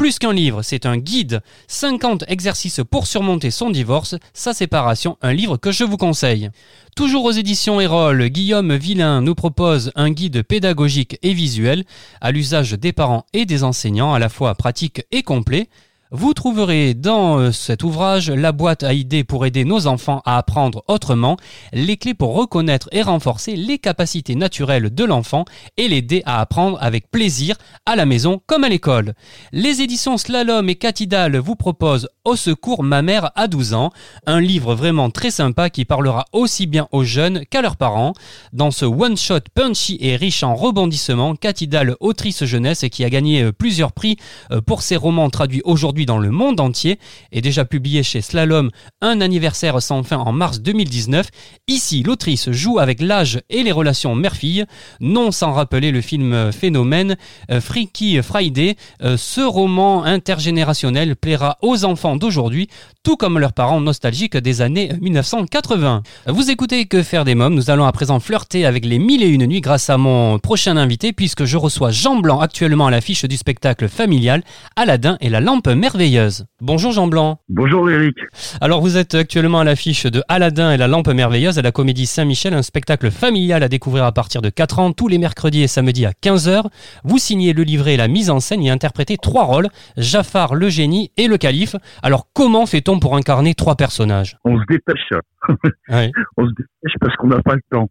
Plus 0.00 0.18
qu'un 0.18 0.32
livre, 0.32 0.62
c'est 0.62 0.86
un 0.86 0.96
guide. 0.96 1.42
50 1.68 2.24
exercices 2.26 2.80
pour 2.90 3.06
surmonter 3.06 3.50
son 3.50 3.68
divorce, 3.68 4.14
sa 4.32 4.54
séparation, 4.54 5.18
un 5.20 5.34
livre 5.34 5.58
que 5.58 5.72
je 5.72 5.84
vous 5.84 5.98
conseille. 5.98 6.48
Toujours 6.96 7.26
aux 7.26 7.32
éditions 7.32 7.82
Erol, 7.82 8.30
Guillaume 8.30 8.74
Villain 8.76 9.20
nous 9.20 9.34
propose 9.34 9.92
un 9.96 10.10
guide 10.10 10.42
pédagogique 10.42 11.18
et 11.22 11.34
visuel 11.34 11.84
à 12.22 12.32
l'usage 12.32 12.72
des 12.72 12.94
parents 12.94 13.26
et 13.34 13.44
des 13.44 13.62
enseignants, 13.62 14.14
à 14.14 14.18
la 14.18 14.30
fois 14.30 14.54
pratique 14.54 15.04
et 15.12 15.22
complet. 15.22 15.68
Vous 16.12 16.34
trouverez 16.34 16.94
dans 16.94 17.38
euh, 17.38 17.52
cet 17.52 17.84
ouvrage 17.84 18.32
la 18.32 18.50
boîte 18.50 18.82
à 18.82 18.94
idées 18.94 19.22
pour 19.22 19.46
aider 19.46 19.64
nos 19.64 19.86
enfants 19.86 20.22
à 20.24 20.38
apprendre 20.38 20.82
autrement, 20.88 21.36
les 21.72 21.96
clés 21.96 22.14
pour 22.14 22.34
reconnaître 22.34 22.88
et 22.90 23.02
renforcer 23.02 23.54
les 23.54 23.78
capacités 23.78 24.34
naturelles 24.34 24.92
de 24.92 25.04
l'enfant 25.04 25.44
et 25.76 25.86
l'aider 25.86 26.24
à 26.26 26.40
apprendre 26.40 26.78
avec 26.80 27.12
plaisir 27.12 27.54
à 27.86 27.94
la 27.94 28.06
maison 28.06 28.40
comme 28.48 28.64
à 28.64 28.68
l'école. 28.68 29.14
Les 29.52 29.82
éditions 29.82 30.18
Slalom 30.18 30.68
et 30.68 30.74
Catidal 30.74 31.36
vous 31.36 31.54
proposent 31.54 32.08
Au 32.24 32.34
secours 32.34 32.82
ma 32.82 33.02
mère 33.02 33.30
à 33.36 33.46
12 33.46 33.74
ans, 33.74 33.92
un 34.26 34.40
livre 34.40 34.74
vraiment 34.74 35.10
très 35.10 35.30
sympa 35.30 35.70
qui 35.70 35.84
parlera 35.84 36.24
aussi 36.32 36.66
bien 36.66 36.88
aux 36.90 37.04
jeunes 37.04 37.46
qu'à 37.46 37.62
leurs 37.62 37.76
parents. 37.76 38.14
Dans 38.52 38.72
ce 38.72 38.84
one-shot 38.84 39.42
punchy 39.54 39.96
et 40.00 40.16
riche 40.16 40.42
en 40.42 40.56
rebondissements, 40.56 41.36
Catidal, 41.36 41.94
autrice 42.00 42.44
jeunesse 42.44 42.84
qui 42.90 43.04
a 43.04 43.10
gagné 43.10 43.42
euh, 43.42 43.52
plusieurs 43.52 43.92
prix 43.92 44.16
euh, 44.50 44.60
pour 44.60 44.82
ses 44.82 44.96
romans 44.96 45.30
traduits 45.30 45.62
aujourd'hui 45.64 45.99
dans 46.06 46.18
le 46.18 46.30
monde 46.30 46.60
entier, 46.60 46.98
est 47.32 47.40
déjà 47.40 47.64
publié 47.64 48.02
chez 48.02 48.20
Slalom 48.20 48.70
Un 49.00 49.20
anniversaire 49.20 49.80
sans 49.82 50.02
fin 50.02 50.18
en 50.18 50.32
mars 50.32 50.60
2019. 50.60 51.28
Ici, 51.68 52.02
l'autrice 52.02 52.50
joue 52.50 52.78
avec 52.78 53.00
l'âge 53.00 53.40
et 53.50 53.62
les 53.62 53.72
relations 53.72 54.14
mère-fille, 54.14 54.64
non 55.00 55.30
sans 55.30 55.52
rappeler 55.52 55.90
le 55.90 56.00
film 56.00 56.32
euh, 56.32 56.52
phénomène 56.52 57.16
euh, 57.50 57.60
Freaky 57.60 58.22
Friday. 58.22 58.76
Euh, 59.02 59.16
ce 59.16 59.40
roman 59.40 60.04
intergénérationnel 60.04 61.16
plaira 61.16 61.58
aux 61.62 61.84
enfants 61.84 62.16
d'aujourd'hui, 62.16 62.68
tout 63.02 63.16
comme 63.16 63.38
leurs 63.38 63.54
parents 63.54 63.80
nostalgiques 63.80 64.36
des 64.36 64.60
années 64.60 64.90
1980. 65.00 66.02
Vous 66.26 66.50
écoutez 66.50 66.84
Que 66.84 67.02
faire 67.02 67.24
des 67.24 67.34
mômes? 67.34 67.54
Nous 67.54 67.70
allons 67.70 67.86
à 67.86 67.92
présent 67.92 68.20
flirter 68.20 68.66
avec 68.66 68.84
les 68.84 68.98
mille 68.98 69.22
et 69.22 69.28
une 69.28 69.46
nuits 69.46 69.62
grâce 69.62 69.88
à 69.88 69.96
mon 69.96 70.38
prochain 70.38 70.76
invité, 70.76 71.14
puisque 71.14 71.46
je 71.46 71.56
reçois 71.56 71.90
Jean 71.92 72.16
Blanc 72.16 72.40
actuellement 72.40 72.88
à 72.88 72.90
l'affiche 72.90 73.24
du 73.24 73.38
spectacle 73.38 73.88
familial 73.88 74.42
Aladdin 74.76 75.16
et 75.22 75.30
la 75.30 75.40
lampe 75.40 75.68
merveilleuse. 75.68 76.44
Bonjour 76.60 76.92
Jean 76.92 77.06
Blanc. 77.06 77.38
Bonjour 77.48 77.88
Eric. 77.90 78.16
Alors 78.60 78.82
vous 78.82 78.98
êtes 78.98 79.14
actuellement 79.14 79.60
à 79.60 79.64
l'affiche 79.64 80.04
de 80.04 80.22
Aladdin 80.28 80.70
et 80.70 80.76
la 80.76 80.86
lampe 80.86 81.08
merveilleuse 81.08 81.58
à 81.58 81.62
la 81.62 81.72
Comédie 81.72 82.04
Saint-Michel, 82.04 82.52
un 82.52 82.62
spectacle 82.62 83.10
familial 83.10 83.62
à 83.62 83.68
découvrir 83.68 84.04
à 84.04 84.12
partir 84.12 84.42
de 84.42 84.50
4 84.50 84.78
ans, 84.78 84.92
tous 84.92 85.08
les 85.08 85.16
mercredis 85.16 85.62
et 85.62 85.68
samedis 85.68 86.04
à 86.04 86.12
15h. 86.22 86.64
Vous 87.04 87.18
signez 87.18 87.54
le 87.54 87.62
livret 87.62 87.94
et 87.94 87.96
la 87.96 88.08
mise 88.08 88.28
en 88.28 88.40
scène 88.40 88.62
et 88.62 88.68
interprétez 88.68 89.16
trois 89.16 89.44
rôles, 89.44 89.70
Jafar, 89.96 90.54
le 90.54 90.68
génie 90.68 91.12
et 91.16 91.28
le 91.28 91.38
calife. 91.38 91.76
Alors 92.02 92.26
comment 92.34 92.66
fait-on 92.66 92.89
pour 92.98 93.16
incarner 93.16 93.54
trois 93.54 93.76
personnages 93.76 94.36
On 94.44 94.58
se 94.58 94.64
dépêche. 94.68 95.10
Ouais. 95.88 96.10
On 96.36 96.46
se 96.46 96.52
dépêche 96.52 96.94
parce 97.00 97.16
qu'on 97.16 97.28
n'a 97.28 97.42
pas 97.42 97.54
le 97.54 97.62
temps. 97.70 97.88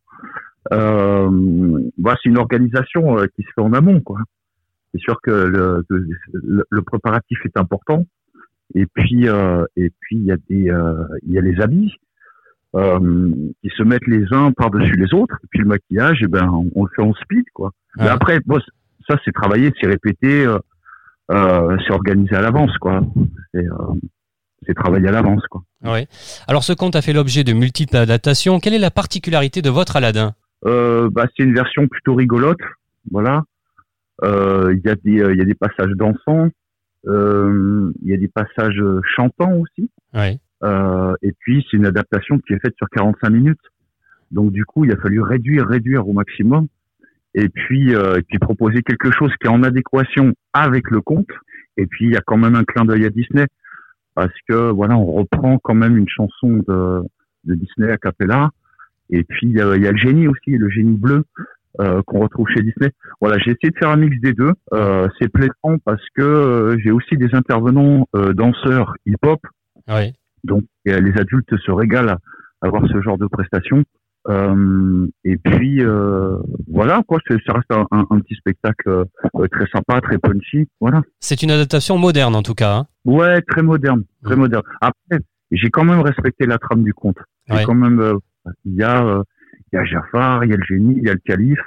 Euh, 0.72 1.90
bah, 1.98 2.16
c'est 2.22 2.30
une 2.30 2.38
organisation 2.38 3.18
euh, 3.18 3.26
qui 3.36 3.44
se 3.44 3.48
fait 3.56 3.62
en 3.62 3.74
amont, 3.74 4.02
quoi. 4.02 4.20
C'est 4.94 5.02
sûr 5.02 5.20
que 5.22 5.32
le, 5.32 5.86
le, 5.90 6.66
le 6.70 6.82
préparatif 6.82 7.38
est 7.46 7.58
important. 7.58 8.06
Et 8.76 8.86
puis, 8.86 9.28
euh, 9.28 9.66
et 9.76 9.92
puis 10.00 10.18
il 10.18 10.26
y 10.26 10.32
a 10.32 10.38
des, 10.50 10.70
euh, 10.70 11.04
il 11.26 11.34
y 11.34 11.38
a 11.38 11.42
les 11.42 11.60
habits 11.62 11.96
qui 12.74 13.70
se 13.76 13.82
mettent 13.82 14.06
les 14.06 14.26
uns 14.32 14.52
par-dessus 14.52 14.96
les 14.96 15.14
autres. 15.14 15.36
Et 15.44 15.48
puis 15.50 15.60
le 15.60 15.66
maquillage, 15.66 16.20
eh 16.22 16.28
ben, 16.28 16.48
on, 16.50 16.70
on 16.76 16.84
le 16.84 16.90
fait 16.96 17.02
en 17.02 17.14
speed, 17.14 17.46
quoi. 17.54 17.72
Mais 17.98 18.08
après, 18.08 18.40
bon, 18.46 18.60
ça 19.08 19.18
c'est 19.26 19.32
travaillé, 19.32 19.74
c'est 19.82 19.88
répété, 19.88 20.46
euh, 21.32 21.78
c'est 21.86 21.94
organisé 21.94 22.36
à 22.36 22.42
l'avance, 22.42 22.76
quoi. 22.78 23.02
Euh, 23.56 23.62
c'est 24.66 24.74
travaillé 24.74 25.08
à 25.08 25.12
l'avance, 25.12 25.44
quoi. 25.50 25.64
Alors 26.48 26.64
ce 26.64 26.74
conte 26.74 26.96
a 26.96 27.02
fait 27.02 27.14
l'objet 27.14 27.44
de 27.44 27.54
multiples 27.54 27.98
adaptations. 27.98 28.60
Quelle 28.60 28.74
est 28.74 28.80
la 28.80 28.92
particularité 28.92 29.62
de 29.62 29.70
votre 29.70 29.96
Aladdin? 29.96 30.34
Euh, 30.66 31.10
bah, 31.10 31.26
c'est 31.36 31.44
une 31.44 31.54
version 31.54 31.88
plutôt 31.88 32.16
rigolote, 32.16 32.60
voilà. 33.12 33.44
Euh, 34.24 34.74
Il 34.76 34.86
y 34.86 34.90
a 34.90 34.96
des, 34.96 35.22
euh, 35.22 35.34
il 35.34 35.40
y 35.40 35.42
a 35.42 35.46
des 35.46 35.56
passages 35.56 35.92
dansants, 35.96 36.50
euh, 37.08 37.92
il 38.02 38.10
y 38.10 38.14
a 38.14 38.18
des 38.18 38.28
passages 38.28 38.84
chantants 39.16 39.54
aussi. 39.54 39.90
Et 41.22 41.32
puis 41.40 41.66
c'est 41.70 41.78
une 41.78 41.86
adaptation 41.86 42.38
qui 42.40 42.54
est 42.54 42.60
faite 42.60 42.76
sur 42.78 42.90
45 42.90 43.30
minutes. 43.30 43.60
Donc 44.32 44.52
du 44.52 44.66
coup, 44.66 44.86
il 44.86 44.92
a 44.92 44.98
fallu 44.98 45.22
réduire, 45.22 45.66
réduire 45.68 46.08
au 46.08 46.14
maximum, 46.14 46.68
et 47.34 47.50
puis 47.50 47.92
et 47.92 48.22
puis 48.28 48.38
proposer 48.40 48.84
quelque 48.84 49.12
chose 49.12 49.32
qui 49.40 49.48
est 49.48 49.52
en 49.52 49.64
adéquation 49.64 50.34
avec 50.54 50.92
le 50.92 51.02
conte. 51.02 51.32
Et 51.78 51.88
puis 51.88 52.06
il 52.06 52.12
y 52.12 52.18
a 52.18 52.22
quand 52.22 52.38
même 52.38 52.56
un 52.56 52.66
clin 52.66 52.84
d'œil 52.84 53.06
à 53.06 53.10
Disney 53.10 53.46
parce 54.20 54.34
que 54.50 54.70
voilà, 54.72 54.98
on 54.98 55.14
reprend 55.14 55.60
quand 55.60 55.74
même 55.74 55.96
une 55.96 56.10
chanson 56.10 56.62
de, 56.68 57.04
de 57.46 57.56
Disney 57.56 57.90
a 57.90 57.98
cappella. 57.98 58.50
Et 59.10 59.24
puis 59.24 59.48
il 59.48 59.54
y 59.54 59.62
a, 59.62 59.78
il 59.78 59.82
y 59.82 59.88
a 59.88 59.94
le 59.94 59.98
génie 59.98 60.28
aussi, 60.28 60.50
le 60.50 60.70
génie 60.70 60.98
bleu 60.98 61.24
euh, 61.80 62.02
qu'on 62.06 62.20
retrouve 62.20 62.46
chez 62.50 62.62
Disney. 62.62 62.92
Voilà, 63.22 63.38
j'ai 63.38 63.52
essayé 63.52 63.72
de 63.72 63.78
faire 63.78 63.92
un 63.92 63.96
mix 63.96 64.20
des 64.20 64.34
deux. 64.34 64.52
Euh, 64.74 65.08
c'est 65.18 65.30
plaisant 65.30 65.78
parce 65.86 66.04
que 66.16 66.22
euh, 66.22 66.78
j'ai 66.84 66.92
aussi 66.92 67.16
des 67.16 67.34
intervenants 67.34 68.10
danseurs 68.34 68.94
hip-hop. 69.06 69.40
Ouais. 69.88 70.12
Donc 70.44 70.66
les 70.84 71.18
adultes 71.18 71.56
se 71.56 71.72
régalent 71.72 72.18
à 72.62 72.68
avoir 72.68 72.86
ce 72.90 73.02
genre 73.02 73.18
de 73.18 73.28
prestations. 73.28 73.86
Euh, 74.30 75.08
et 75.24 75.38
puis 75.38 75.84
euh, 75.84 76.38
voilà 76.72 77.02
quoi, 77.08 77.20
ça 77.28 77.54
reste 77.54 77.72
un, 77.72 77.88
un- 77.92 78.06
un 78.12 78.20
petit 78.20 78.36
spectacle 78.36 78.88
euh, 78.90 79.48
très 79.52 79.66
sympa, 79.74 80.00
très 80.02 80.18
punchy. 80.20 80.68
Voilà. 80.80 81.02
C'est 81.20 81.42
une 81.42 81.52
adaptation 81.52 81.98
moderne 81.98 82.36
en 82.36 82.44
tout 82.44 82.54
cas. 82.54 82.76
hein. 82.78 82.88
Ouais, 83.06 83.42
très 83.42 83.64
moderne, 83.64 84.04
très 84.24 84.36
moderne. 84.36 84.64
Après, 84.82 85.20
j'ai 85.52 85.70
quand 85.70 85.84
même 85.84 86.02
respecté 86.02 86.46
la 86.46 86.58
trame 86.60 86.84
du 86.84 86.94
conte. 86.94 87.18
J'ai 87.48 87.56
quand 87.66 87.74
même, 87.74 88.00
euh, 88.00 88.14
il 88.66 88.76
y 88.76 88.84
a, 88.84 89.04
euh, 89.04 89.24
il 89.74 89.78
y 89.78 89.80
a 89.80 89.86
Jafar, 89.86 90.46
il 90.46 90.52
y 90.52 90.54
a 90.54 90.58
le 90.58 90.64
génie, 90.64 90.96
il 90.98 91.04
y 91.04 91.10
a 91.10 91.14
le 91.14 91.22
calife. 91.26 91.60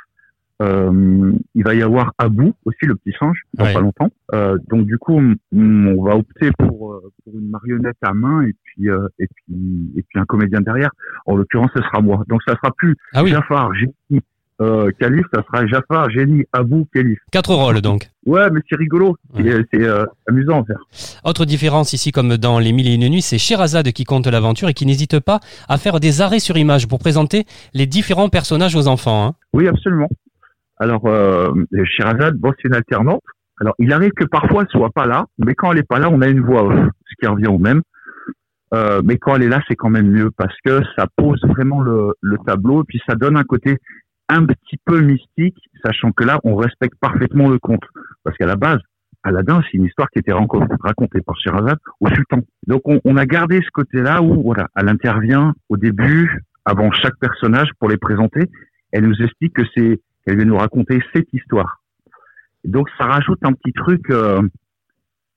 Euh, 0.60 1.32
il 1.54 1.64
va 1.64 1.74
y 1.74 1.82
avoir 1.82 2.12
Abou 2.18 2.52
aussi, 2.64 2.84
le 2.86 2.94
petit 2.94 3.14
singe, 3.18 3.40
dans 3.54 3.64
Ouais. 3.64 3.72
pas 3.72 3.80
longtemps. 3.80 4.10
Euh, 4.34 4.58
donc 4.70 4.86
du 4.86 4.98
coup, 4.98 5.14
on, 5.18 5.34
on 5.56 6.02
va 6.04 6.16
opter 6.16 6.50
pour, 6.58 6.92
euh, 6.92 7.10
pour 7.24 7.34
une 7.34 7.48
marionnette 7.50 7.96
à 8.02 8.12
main 8.14 8.42
et 8.42 8.54
puis 8.62 8.88
euh, 8.88 9.08
et 9.18 9.26
puis 9.26 9.92
et 9.96 10.02
puis 10.08 10.20
un 10.20 10.24
comédien 10.24 10.60
derrière. 10.60 10.90
En 11.26 11.36
l'occurrence, 11.36 11.70
ce 11.74 11.82
sera 11.82 12.00
moi. 12.00 12.22
Donc 12.28 12.40
ça 12.46 12.54
sera 12.54 12.70
plus 12.76 12.94
Ah 13.12 13.24
oui. 13.24 13.30
Jafar, 13.30 13.70
génie, 13.74 14.20
euh, 14.60 14.90
calife, 15.00 15.26
ça 15.34 15.42
sera 15.42 15.66
Jafar, 15.66 16.10
génie, 16.10 16.44
Abou, 16.52 16.86
calife. 16.94 17.18
Quatre 17.32 17.54
rôles 17.54 17.80
donc. 17.80 18.08
Ouais, 18.24 18.48
mais 18.52 18.60
c'est 18.70 18.76
rigolo, 18.76 19.16
c'est 19.36 19.66
c'est, 19.72 19.82
euh, 19.82 20.04
amusant 20.28 20.62
à 20.62 20.64
faire. 20.64 20.78
Autre 21.24 21.44
différence 21.44 21.92
ici, 21.92 22.12
comme 22.12 22.36
dans 22.36 22.60
Les 22.60 22.72
Mille 22.72 22.86
et 22.86 22.94
Une 22.94 23.08
Nuits, 23.08 23.22
c'est 23.22 23.38
Sherazade 23.38 23.90
qui 23.90 24.04
compte 24.04 24.28
l'aventure 24.28 24.68
et 24.68 24.74
qui 24.74 24.86
n'hésite 24.86 25.18
pas 25.18 25.40
à 25.68 25.76
faire 25.76 25.98
des 25.98 26.20
arrêts 26.20 26.38
sur 26.38 26.56
image 26.56 26.86
pour 26.86 27.00
présenter 27.00 27.46
les 27.74 27.86
différents 27.86 28.28
personnages 28.28 28.76
aux 28.76 28.86
enfants. 28.86 29.26
hein. 29.26 29.34
Oui, 29.52 29.66
absolument. 29.66 30.08
Alors, 30.82 31.06
euh, 31.06 31.52
Sherazade, 31.84 32.38
bon, 32.38 32.52
c'est 32.56 32.66
une 32.66 32.74
alternante. 32.74 33.22
Alors, 33.60 33.74
il 33.78 33.92
arrive 33.92 34.10
que 34.10 34.24
parfois 34.24 34.62
elle 34.62 34.68
soit 34.68 34.90
pas 34.90 35.06
là, 35.06 35.26
mais 35.38 35.54
quand 35.54 35.70
elle 35.70 35.78
est 35.78 35.88
pas 35.88 36.00
là, 36.00 36.10
on 36.10 36.20
a 36.20 36.26
une 36.26 36.40
voix 36.40 36.64
off, 36.64 36.74
ce 37.08 37.14
qui 37.20 37.26
revient 37.28 37.46
au 37.46 37.58
même. 37.58 37.82
Euh, 38.74 39.00
mais 39.04 39.16
quand 39.16 39.36
elle 39.36 39.44
est 39.44 39.48
là, 39.48 39.60
c'est 39.68 39.76
quand 39.76 39.90
même 39.90 40.10
mieux 40.10 40.32
parce 40.36 40.56
que 40.64 40.80
ça 40.96 41.06
pose 41.16 41.40
vraiment 41.44 41.82
le, 41.82 42.14
le 42.20 42.36
tableau 42.44 42.82
et 42.82 42.84
puis 42.88 43.00
ça 43.06 43.14
donne 43.14 43.36
un 43.36 43.44
côté 43.44 43.78
un 44.28 44.44
petit 44.44 44.76
peu 44.84 45.00
mystique, 45.00 45.58
sachant 45.84 46.10
que 46.10 46.24
là, 46.24 46.40
on 46.42 46.56
respecte 46.56 46.94
parfaitement 47.00 47.48
le 47.48 47.60
conte. 47.60 47.84
Parce 48.24 48.36
qu'à 48.36 48.46
la 48.46 48.56
base, 48.56 48.80
Aladdin, 49.22 49.62
c'est 49.62 49.78
une 49.78 49.84
histoire 49.84 50.10
qui 50.10 50.18
était 50.18 50.32
racontée 50.32 51.20
par 51.20 51.38
Sherazade 51.38 51.78
au 52.00 52.08
sultan. 52.08 52.40
Donc, 52.66 52.82
on, 52.86 53.00
on 53.04 53.16
a 53.16 53.24
gardé 53.24 53.60
ce 53.62 53.70
côté-là 53.72 54.20
où, 54.20 54.42
voilà, 54.42 54.66
elle 54.74 54.88
intervient 54.88 55.54
au 55.68 55.76
début, 55.76 56.40
avant 56.64 56.90
chaque 56.90 57.18
personnage 57.20 57.68
pour 57.78 57.88
les 57.88 57.98
présenter. 57.98 58.50
Elle 58.90 59.06
nous 59.06 59.22
explique 59.22 59.54
que 59.54 59.62
c'est 59.76 60.00
qu'elle 60.24 60.36
vient 60.36 60.46
nous 60.46 60.56
raconter 60.56 61.00
cette 61.14 61.32
histoire. 61.32 61.82
Donc 62.64 62.88
ça 62.98 63.04
rajoute 63.06 63.40
un 63.42 63.52
petit 63.52 63.72
truc, 63.72 64.08
euh, 64.10 64.40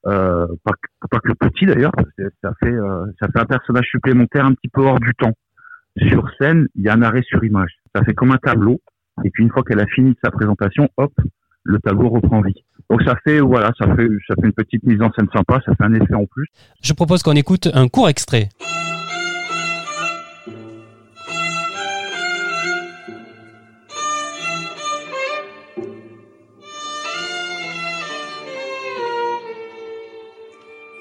euh, 0.08 0.46
pas, 0.64 0.74
que- 0.74 1.08
pas 1.10 1.20
que 1.20 1.34
petit 1.34 1.66
d'ailleurs, 1.66 1.92
ça 2.44 2.52
fait 2.60 2.72
euh, 2.72 3.06
ça 3.20 3.28
fait 3.34 3.40
un 3.40 3.46
personnage 3.46 3.86
supplémentaire 3.90 4.46
un 4.46 4.54
petit 4.54 4.70
peu 4.70 4.82
hors 4.82 5.00
du 5.00 5.14
temps. 5.16 5.34
Sur 5.98 6.30
scène, 6.40 6.68
il 6.76 6.84
y 6.84 6.90
a 6.90 6.94
un 6.94 7.02
arrêt 7.02 7.24
sur 7.24 7.44
image. 7.44 7.72
Ça 7.96 8.04
fait 8.04 8.14
comme 8.14 8.32
un 8.32 8.38
tableau. 8.38 8.82
Et 9.24 9.30
puis 9.30 9.44
une 9.44 9.50
fois 9.50 9.64
qu'elle 9.64 9.80
a 9.80 9.86
fini 9.88 10.14
sa 10.24 10.30
présentation, 10.30 10.90
hop, 10.98 11.14
le 11.64 11.80
tableau 11.80 12.10
reprend 12.10 12.42
vie. 12.42 12.64
Donc 12.90 13.02
ça 13.04 13.16
fait 13.24 13.40
voilà, 13.40 13.72
ça 13.80 13.88
fait 13.96 14.06
une 14.06 14.54
petite 14.54 14.84
mise 14.84 15.02
en 15.02 15.12
scène 15.14 15.28
sympa, 15.34 15.62
ça 15.66 15.74
fait 15.74 15.84
un 15.86 15.94
effet 15.94 16.14
en 16.14 16.26
plus. 16.26 16.48
Je 16.84 16.94
propose 16.94 17.24
qu'on 17.24 17.32
écoute 17.34 17.70
un 17.74 17.88
court 17.88 18.10
extrait. 18.10 18.50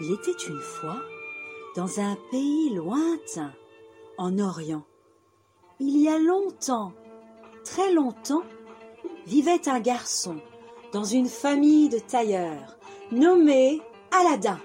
Il 0.07 0.13
était 0.13 0.33
une 0.33 0.61
fois, 0.61 1.01
dans 1.77 1.99
un 1.99 2.19
pays 2.31 2.75
lointain, 2.75 3.55
en 4.19 4.39
Orient, 4.39 4.85
il 5.81 5.97
y 5.97 6.09
a 6.09 6.19
longtemps, 6.19 6.93
très 7.65 7.91
longtemps, 7.91 8.43
vivait 9.27 9.67
un 9.67 9.81
garçon 9.81 10.37
dans 10.93 11.05
une 11.05 11.29
famille 11.29 11.89
de 11.89 11.99
tailleurs 11.99 12.77
nommé 13.13 13.81
Aladdin. 14.11 14.61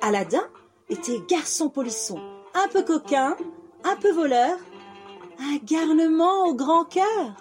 Aladdin 0.00 0.48
était 0.88 1.20
garçon 1.28 1.68
polisson, 1.68 2.18
un 2.54 2.66
peu 2.66 2.82
coquin, 2.82 3.36
un 3.84 3.94
peu 3.94 4.10
voleur, 4.10 4.58
un 5.38 5.58
garnement 5.62 6.48
au 6.48 6.54
grand 6.54 6.86
cœur. 6.86 7.36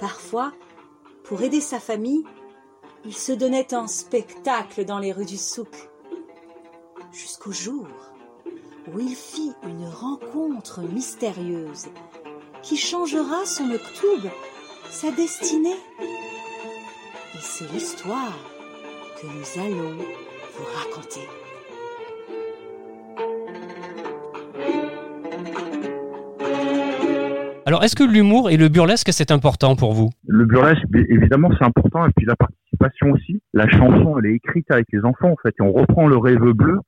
Parfois, 0.00 0.52
pour 1.22 1.42
aider 1.42 1.60
sa 1.60 1.78
famille, 1.78 2.24
il 3.06 3.14
se 3.14 3.32
donnait 3.32 3.72
en 3.72 3.86
spectacle 3.86 4.84
dans 4.84 4.98
les 4.98 5.12
rues 5.12 5.26
du 5.26 5.36
souk. 5.36 5.68
Jusqu'au 7.12 7.52
jour 7.52 7.86
où 8.92 8.98
il 8.98 9.14
fit 9.14 9.52
une 9.62 9.86
rencontre 9.86 10.80
mystérieuse 10.82 11.86
qui 12.62 12.76
changera 12.76 13.44
son 13.44 13.70
octobre, 13.70 14.34
sa 14.90 15.12
destinée. 15.12 15.76
Et 16.00 17.40
c'est 17.40 17.70
l'histoire 17.72 18.36
que 19.20 19.26
nous 19.26 19.62
allons 19.62 19.96
vous 20.54 20.64
raconter. 20.74 21.20
Alors, 27.66 27.82
est-ce 27.82 27.96
que 27.96 28.04
l'humour 28.04 28.50
et 28.50 28.56
le 28.56 28.68
burlesque, 28.68 29.12
c'est 29.12 29.32
important 29.32 29.74
pour 29.74 29.92
vous? 29.92 30.10
Le 30.28 30.44
burlesque, 30.44 30.84
évidemment, 31.08 31.50
c'est 31.58 31.64
important, 31.64 32.06
et 32.06 32.10
puis 32.16 32.24
la 32.24 32.36
participation 32.76 33.12
aussi. 33.12 33.40
La 33.52 33.68
chanson, 33.68 34.18
elle 34.18 34.26
est 34.26 34.34
écrite 34.34 34.70
avec 34.70 34.86
les 34.92 35.04
enfants, 35.04 35.30
en 35.32 35.36
fait, 35.36 35.54
et 35.58 35.62
on 35.62 35.72
reprend 35.72 36.06
le 36.06 36.16
rêve 36.16 36.52
bleu, 36.52 36.78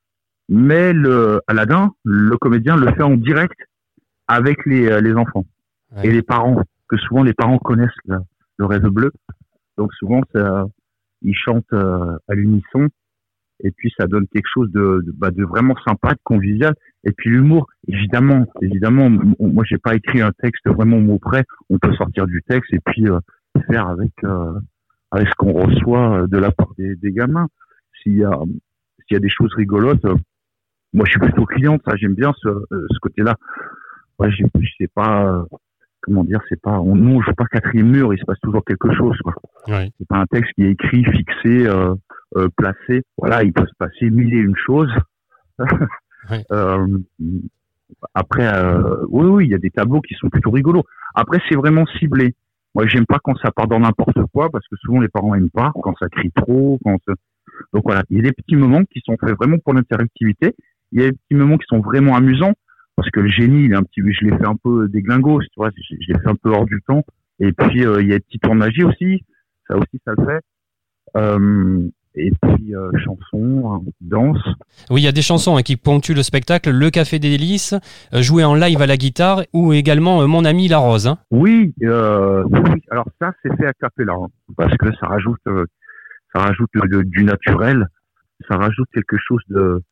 mais 0.49 0.93
le 0.93 1.41
Aladdin, 1.47 1.93
le 2.05 2.37
comédien, 2.37 2.77
le 2.77 2.93
fait 2.93 3.03
en 3.03 3.17
direct 3.17 3.59
avec 4.27 4.65
les, 4.67 4.89
euh, 4.89 5.01
les 5.01 5.15
enfants. 5.15 5.45
Et 6.03 6.13
les 6.13 6.23
parents, 6.23 6.61
que 6.89 6.99
souvent 6.99 7.23
les 7.23 7.33
parents 7.33 7.59
connaissent 7.59 7.89
le, 8.07 8.19
le 8.59 8.67
rêve 8.67 8.89
bleu, 8.89 9.11
donc 9.79 9.93
souvent 9.95 10.21
ça, 10.35 10.67
ils 11.23 11.35
chantent 11.35 11.73
euh, 11.73 12.19
à 12.29 12.35
l'unisson, 12.35 12.89
et 13.65 13.71
puis 13.71 13.93
ça 13.99 14.07
donne 14.07 14.27
quelque 14.29 14.49
chose 14.53 14.71
de, 14.71 15.03
de, 15.07 15.13
bah, 15.13 15.31
de 15.31 15.45
vraiment 15.45 15.75
sympa, 15.87 16.13
de 16.13 16.21
convivial, 16.25 16.75
et 17.05 17.13
puis 17.13 17.31
l'humour, 17.31 17.69
évidemment, 17.87 18.47
évidemment, 18.61 19.09
moi 19.41 19.65
j'ai 19.67 19.79
pas 19.79 19.95
écrit 19.95 20.21
un 20.21 20.33
texte 20.33 20.67
vraiment 20.69 21.01
mot 21.01 21.19
près, 21.19 21.45
on 21.71 21.79
peut 21.79 21.95
sortir 21.95 22.27
du 22.27 22.43
texte 22.43 22.73
et 22.73 22.81
puis 22.85 23.09
euh, 23.09 23.19
faire 23.71 23.89
avec 23.89 24.13
euh, 24.25 24.59
avec 25.11 25.29
ce 25.29 25.35
qu'on 25.35 25.53
reçoit 25.53 26.23
euh, 26.23 26.27
de 26.27 26.39
la 26.39 26.51
part 26.51 26.73
des, 26.79 26.97
des 26.97 27.13
gamins? 27.13 27.49
S'il 28.03 28.19
y 28.19 28.25
a 28.25 28.39
s'il 29.07 29.15
y 29.15 29.17
a 29.17 29.21
des 29.21 29.31
choses 29.31 29.53
rigolotes, 29.55 30.05
euh, 30.05 30.17
moi 30.93 31.05
je 31.07 31.13
suis 31.13 31.21
plutôt 31.21 31.45
cliente, 31.47 31.83
ça 31.87 31.97
j'aime 31.97 32.15
bien 32.15 32.33
ce, 32.41 32.49
euh, 32.49 32.87
ce 32.91 32.99
côté-là. 33.01 33.35
Ouais, 34.19 34.31
je 34.31 34.45
sais 34.79 34.89
pas 34.95 35.27
euh, 35.27 35.45
comment 36.03 36.25
dire, 36.25 36.41
c'est 36.49 36.61
pas 36.61 36.79
on, 36.81 36.97
on 36.97 37.21
joue 37.21 37.33
pas 37.35 37.47
quatrième 37.47 37.91
mur, 37.91 38.13
il 38.13 38.19
se 38.19 38.25
passe 38.25 38.41
toujours 38.41 38.65
quelque 38.65 38.95
chose 38.95 39.17
quoi. 39.23 39.35
Ouais. 39.67 39.91
C'est 39.99 40.09
pas 40.09 40.19
un 40.19 40.27
texte 40.27 40.53
qui 40.55 40.65
est 40.65 40.71
écrit, 40.73 41.05
fixé, 41.05 41.67
euh, 41.67 41.95
euh, 42.37 42.49
placé. 42.57 43.03
Voilà, 43.17 43.43
il 43.43 43.53
peut 43.53 43.67
se 43.67 43.75
passer 43.79 44.11
mille 44.11 44.35
et 44.35 44.39
une 44.39 44.57
choses. 44.57 44.93
Euh, 46.53 46.87
après, 48.13 48.47
euh, 48.47 49.07
oui, 49.09 49.27
oui, 49.27 49.45
il 49.47 49.51
y 49.51 49.55
a 49.55 49.59
des 49.59 49.71
tableaux 49.71 50.03
qui 50.03 50.15
sont 50.15 50.29
plutôt 50.29 50.51
rigolos. 50.51 50.85
Après, 51.15 51.41
c'est 51.49 51.57
vraiment 51.57 51.87
ciblé. 51.99 52.35
Moi, 52.75 52.87
j'aime 52.87 53.07
pas 53.07 53.19
quand 53.23 53.37
ça 53.39 53.51
part 53.51 53.67
dans 53.67 53.81
n'importe 53.81 54.19
quoi 54.33 54.51
parce 54.51 54.67
que 54.69 54.77
souvent 54.77 55.01
les 55.01 55.09
parents 55.09 55.35
aiment 55.35 55.51
pas 55.51 55.73
quand 55.83 55.95
ça 55.99 56.09
crie 56.09 56.31
trop. 56.33 56.79
Quand 56.85 56.97
ça- 57.07 57.15
donc 57.73 57.83
voilà, 57.85 58.03
il 58.11 58.17
y 58.17 58.21
a 58.21 58.23
des 58.23 58.33
petits 58.33 58.57
moments 58.57 58.85
qui 58.85 59.01
sont 59.05 59.17
faits 59.19 59.37
vraiment 59.37 59.59
pour 59.59 59.75
l'interactivité. 59.75 60.55
Il 60.93 61.01
y 61.01 61.05
a 61.05 61.11
des 61.11 61.17
petits 61.17 61.35
moments 61.35 61.59
qui 61.59 61.67
sont 61.69 61.81
vraiment 61.81 62.17
amusants 62.17 62.55
parce 62.97 63.11
que 63.11 63.21
le 63.21 63.29
génie, 63.29 63.65
il 63.65 63.73
est 63.73 63.77
un 63.77 63.83
petit, 63.83 64.01
je 64.01 64.25
l'ai 64.25 64.37
fait 64.37 64.47
un 64.47 64.57
peu 64.57 64.89
déglingos, 64.89 65.41
tu 65.43 65.49
vois, 65.57 65.71
je, 65.77 66.13
l'ai 66.13 66.19
fait 66.19 66.29
un 66.29 66.35
peu 66.35 66.51
hors 66.51 66.67
du 66.67 66.81
temps. 66.87 67.05
Et 67.41 67.53
puis 67.53 67.87
euh, 67.87 68.03
il 68.03 68.09
y 68.09 68.13
a 68.13 68.19
des 68.19 68.25
petits 68.25 68.41
magie 68.55 68.85
aussi, 68.85 69.25
ça 69.69 69.77
aussi 69.77 70.01
ça 70.05 70.13
le 70.17 70.25
fait. 70.25 70.41
Euh, 71.17 71.89
et 72.19 72.33
puis 72.43 72.75
euh, 72.75 72.91
chansons, 73.05 73.73
hein, 73.73 73.83
danse. 74.01 74.43
Oui, 74.91 75.01
il 75.01 75.05
y 75.05 75.09
a 75.09 75.13
des 75.13 75.23
chansons 75.23 75.57
hein, 75.57 75.63
qui 75.63 75.77
ponctuent 75.77 76.15
le 76.15 76.23
spectacle, 76.23 76.71
Le 76.71 76.91
Café 76.91 77.19
des 77.19 77.31
Délices, 77.31 77.75
euh, 78.15 78.23
joué 78.23 78.45
en 78.45 78.55
live 78.55 78.81
à 78.83 78.87
la 78.87 78.97
guitare, 78.97 79.43
ou 79.53 79.73
également 79.73 80.23
euh, 80.23 80.27
Mon 80.27 80.45
ami 80.45 80.69
la 80.69 80.79
Rose. 80.79 81.07
Hein. 81.07 81.19
Oui, 81.31 81.73
euh, 81.83 82.43
oui, 82.51 82.83
alors 82.91 83.09
ça 83.21 83.33
c'est 83.43 83.55
fait 83.57 83.67
à 83.67 83.73
capella, 83.73 84.15
hein, 84.15 84.27
parce 84.57 84.77
que 84.77 84.87
ça 85.01 85.07
rajoute, 85.07 85.41
ça 86.35 86.41
rajoute 86.43 86.71
le- 86.75 87.05
du 87.05 87.25
naturel, 87.25 87.87
ça 88.49 88.57
rajoute 88.57 88.89
quelque 88.93 89.17
chose 89.19 89.43
de, 89.49 89.83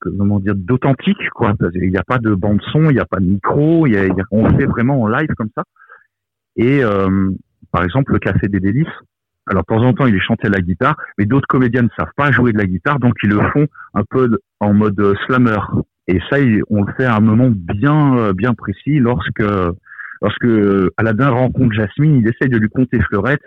comment 0.00 0.40
dire, 0.40 0.54
d'authentique 0.54 1.28
quoi. 1.34 1.54
Qu'il 1.72 1.90
n'y 1.90 1.96
a 1.96 2.04
pas 2.04 2.18
de 2.18 2.34
bande 2.34 2.60
son, 2.72 2.90
il 2.90 2.94
n'y 2.94 3.00
a 3.00 3.04
pas 3.06 3.20
de 3.20 3.26
micro, 3.26 3.86
il 3.86 3.92
y 3.92 3.96
a- 3.96 4.04
il 4.06 4.14
y 4.16 4.20
a- 4.20 4.24
on 4.30 4.48
fait 4.56 4.66
vraiment 4.66 5.02
en 5.02 5.08
live 5.08 5.28
comme 5.36 5.50
ça. 5.54 5.64
Et 6.56 6.80
par 7.70 7.84
exemple, 7.84 8.12
le 8.12 8.18
Café 8.18 8.48
des 8.48 8.60
Délices. 8.60 8.86
Alors, 9.50 9.62
de 9.62 9.74
temps 9.74 9.82
en 9.82 9.92
temps, 9.92 10.06
il 10.06 10.14
est 10.14 10.20
chanté 10.20 10.46
à 10.46 10.50
la 10.50 10.60
guitare, 10.60 10.96
mais 11.18 11.26
d'autres 11.26 11.48
comédiens 11.48 11.82
ne 11.82 11.88
savent 11.98 12.12
pas 12.16 12.30
jouer 12.30 12.52
de 12.52 12.58
la 12.58 12.66
guitare, 12.66 12.98
donc 12.98 13.14
ils 13.22 13.30
le 13.30 13.40
font 13.52 13.66
un 13.94 14.02
peu 14.08 14.38
en 14.60 14.72
mode 14.72 14.98
euh, 15.00 15.14
slammer. 15.26 15.58
Et 16.08 16.20
ça, 16.30 16.38
on 16.70 16.84
le 16.84 16.92
fait 16.94 17.04
à 17.04 17.16
un 17.16 17.20
moment 17.20 17.50
bien, 17.50 18.16
euh, 18.18 18.32
bien 18.32 18.54
précis 18.54 18.98
lorsque, 18.98 19.42
lorsque 20.20 20.44
euh, 20.44 20.90
Aladdin 20.96 21.30
rencontre 21.30 21.72
Jasmine, 21.72 22.16
il 22.16 22.28
essaye 22.28 22.48
de 22.48 22.58
lui 22.58 22.68
conter 22.68 23.00
Fleurette. 23.00 23.42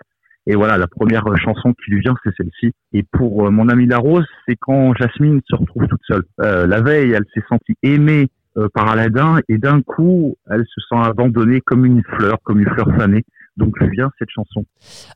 Et 0.48 0.56
voilà, 0.56 0.78
la 0.78 0.88
première 0.88 1.26
chanson 1.38 1.74
qui 1.74 1.92
lui 1.92 2.02
vient, 2.02 2.16
c'est 2.24 2.32
celle-ci. 2.38 2.72
Et 2.94 3.04
pour 3.04 3.52
mon 3.52 3.68
ami 3.68 3.88
La 3.88 3.98
Rose, 3.98 4.26
c'est 4.48 4.56
quand 4.60 4.94
Jasmine 4.94 5.42
se 5.50 5.56
retrouve 5.56 5.88
toute 5.88 6.02
seule. 6.08 6.24
Euh, 6.42 6.68
la 6.68 6.82
veille, 6.82 7.12
elle 7.12 7.26
s'est 7.34 7.44
sentie 7.50 7.76
aimée 7.82 8.28
euh, 8.58 8.70
par 8.74 8.90
Aladdin, 8.90 9.40
et 9.50 9.58
d'un 9.58 9.82
coup, 9.82 10.38
elle 10.50 10.64
se 10.68 10.82
sent 10.82 11.02
abandonnée 11.02 11.62
comme 11.62 11.84
une 11.84 12.04
fleur, 12.04 12.38
comme 12.44 12.60
une 12.60 12.70
fleur 12.70 12.88
fanée. 12.96 13.26
Donc 13.58 13.80
lui 13.80 13.90
vient 13.92 14.12
cette 14.20 14.30
chanson. 14.30 14.66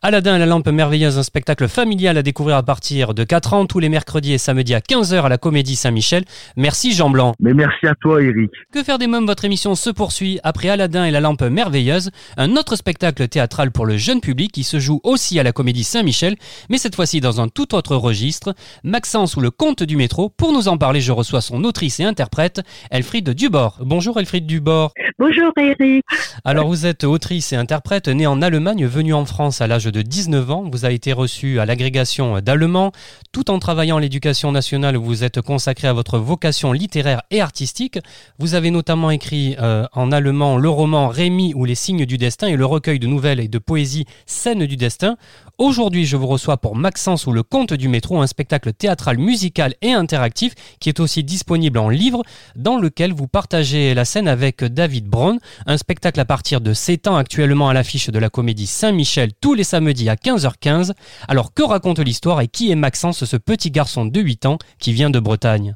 Aladdin 0.01 0.37
et 0.37 0.39
la 0.39 0.45
lampe 0.45 0.67
merveilleuse, 0.69 1.17
un 1.17 1.23
spectacle 1.23 1.67
familial 1.67 2.17
à 2.17 2.23
découvrir 2.23 2.55
à 2.55 2.63
partir 2.63 3.13
de 3.13 3.23
4 3.23 3.53
ans, 3.53 3.65
tous 3.65 3.79
les 3.79 3.89
mercredis 3.89 4.33
et 4.33 4.37
samedis 4.37 4.75
à 4.75 4.79
15h 4.79 5.23
à 5.23 5.29
la 5.29 5.37
Comédie 5.37 5.75
Saint-Michel. 5.75 6.23
Merci 6.55 6.93
Jean 6.93 7.09
Blanc. 7.09 7.33
Mais 7.39 7.53
merci 7.53 7.85
à 7.85 7.95
toi, 7.95 8.21
Eric. 8.21 8.49
Que 8.71 8.81
faire 8.83 8.97
des 8.97 9.07
mômes, 9.07 9.25
votre 9.25 9.43
émission 9.43 9.75
se 9.75 9.89
poursuit 9.89 10.39
après 10.43 10.69
Aladdin 10.69 11.05
et 11.05 11.11
la 11.11 11.19
lampe 11.19 11.41
merveilleuse, 11.41 12.11
un 12.37 12.55
autre 12.55 12.77
spectacle 12.77 13.27
théâtral 13.27 13.71
pour 13.71 13.85
le 13.85 13.97
jeune 13.97 14.21
public 14.21 14.51
qui 14.53 14.63
se 14.63 14.79
joue 14.79 15.01
aussi 15.03 15.37
à 15.39 15.43
la 15.43 15.51
Comédie 15.51 15.83
Saint-Michel, 15.83 16.35
mais 16.69 16.77
cette 16.77 16.95
fois-ci 16.95 17.19
dans 17.19 17.41
un 17.41 17.49
tout 17.49 17.75
autre 17.75 17.95
registre. 17.97 18.53
Maxence 18.83 19.35
ou 19.35 19.41
le 19.41 19.51
comte 19.51 19.83
du 19.83 19.97
métro. 19.97 20.29
Pour 20.29 20.53
nous 20.53 20.69
en 20.69 20.77
parler, 20.77 21.01
je 21.01 21.11
reçois 21.11 21.41
son 21.41 21.63
autrice 21.65 21.99
et 21.99 22.05
interprète, 22.05 22.61
Elfriede 22.89 23.31
Dubord. 23.31 23.79
Bonjour 23.81 24.17
Elfriede 24.17 24.45
Dubord. 24.45 24.93
Bonjour 25.17 25.51
Eric. 25.57 26.05
Alors 26.45 26.67
vous 26.67 26.85
êtes 26.85 27.03
autrice 27.03 27.51
et 27.51 27.57
interprète 27.57 28.07
née 28.07 28.28
en 28.29 28.41
Allemagne, 28.41 28.85
venue 28.85 29.13
en 29.13 29.25
France 29.25 29.59
à 29.59 29.67
l'âge 29.67 29.85
de 29.85 30.01
19 30.01 30.51
ans. 30.51 30.63
Vous 30.71 30.85
avez 30.85 30.93
été 30.93 31.11
reçue 31.11 31.59
à 31.59 31.65
l'agrégation 31.65 32.39
d'allemand. 32.39 32.91
Tout 33.31 33.49
en 33.49 33.59
travaillant 33.59 33.97
à 33.97 33.99
l'éducation 33.99 34.51
nationale, 34.51 34.95
vous 34.95 35.05
vous 35.05 35.23
êtes 35.23 35.41
consacré 35.41 35.87
à 35.87 35.93
votre 35.93 36.19
vocation 36.19 36.71
littéraire 36.71 37.23
et 37.31 37.41
artistique. 37.41 37.99
Vous 38.37 38.53
avez 38.53 38.71
notamment 38.71 39.11
écrit 39.11 39.55
euh, 39.59 39.85
en 39.93 40.11
allemand 40.11 40.57
le 40.57 40.69
roman 40.69 41.07
Rémi 41.07 41.53
ou 41.55 41.65
les 41.65 41.75
signes 41.75 42.05
du 42.05 42.17
destin 42.17 42.47
et 42.47 42.55
le 42.55 42.65
recueil 42.65 42.99
de 42.99 43.07
nouvelles 43.07 43.39
et 43.39 43.47
de 43.47 43.57
poésie 43.57 44.05
Scènes 44.25 44.65
du 44.65 44.77
destin. 44.77 45.17
Aujourd'hui, 45.59 46.05
je 46.05 46.15
vous 46.15 46.27
reçois 46.27 46.55
pour 46.55 46.77
Maxence 46.77 47.27
ou 47.27 47.33
le 47.33 47.43
conte 47.43 47.73
du 47.73 47.89
métro, 47.89 48.21
un 48.21 48.27
spectacle 48.27 48.71
théâtral 48.71 49.17
musical 49.17 49.75
et 49.81 49.91
interactif 49.91 50.53
qui 50.79 50.87
est 50.87 51.01
aussi 51.01 51.21
disponible 51.21 51.79
en 51.79 51.89
livre, 51.89 52.23
dans 52.55 52.77
lequel 52.77 53.11
vous 53.11 53.27
partagez 53.27 53.93
la 53.93 54.05
scène 54.05 54.29
avec 54.29 54.63
David 54.63 55.07
Brown, 55.07 55.37
un 55.65 55.75
spectacle 55.75 56.21
à 56.21 56.23
partir 56.23 56.61
de 56.61 56.71
7 56.71 57.07
ans 57.07 57.17
actuellement 57.17 57.67
à 57.67 57.73
l'affiche 57.73 58.09
de 58.09 58.19
la 58.19 58.29
comédie 58.29 58.67
Saint-Michel 58.67 59.31
tous 59.41 59.53
les 59.53 59.65
samedis 59.65 60.07
à 60.07 60.15
15h15. 60.15 60.93
Alors 61.27 61.53
que 61.53 61.63
raconte 61.63 61.99
l'histoire 61.99 62.39
et 62.39 62.47
qui 62.47 62.71
est 62.71 62.75
Maxence, 62.75 63.25
ce 63.25 63.35
petit 63.35 63.69
garçon 63.69 64.05
de 64.05 64.21
8 64.21 64.45
ans 64.45 64.59
qui 64.79 64.93
vient 64.93 65.09
de 65.09 65.19
Bretagne? 65.19 65.75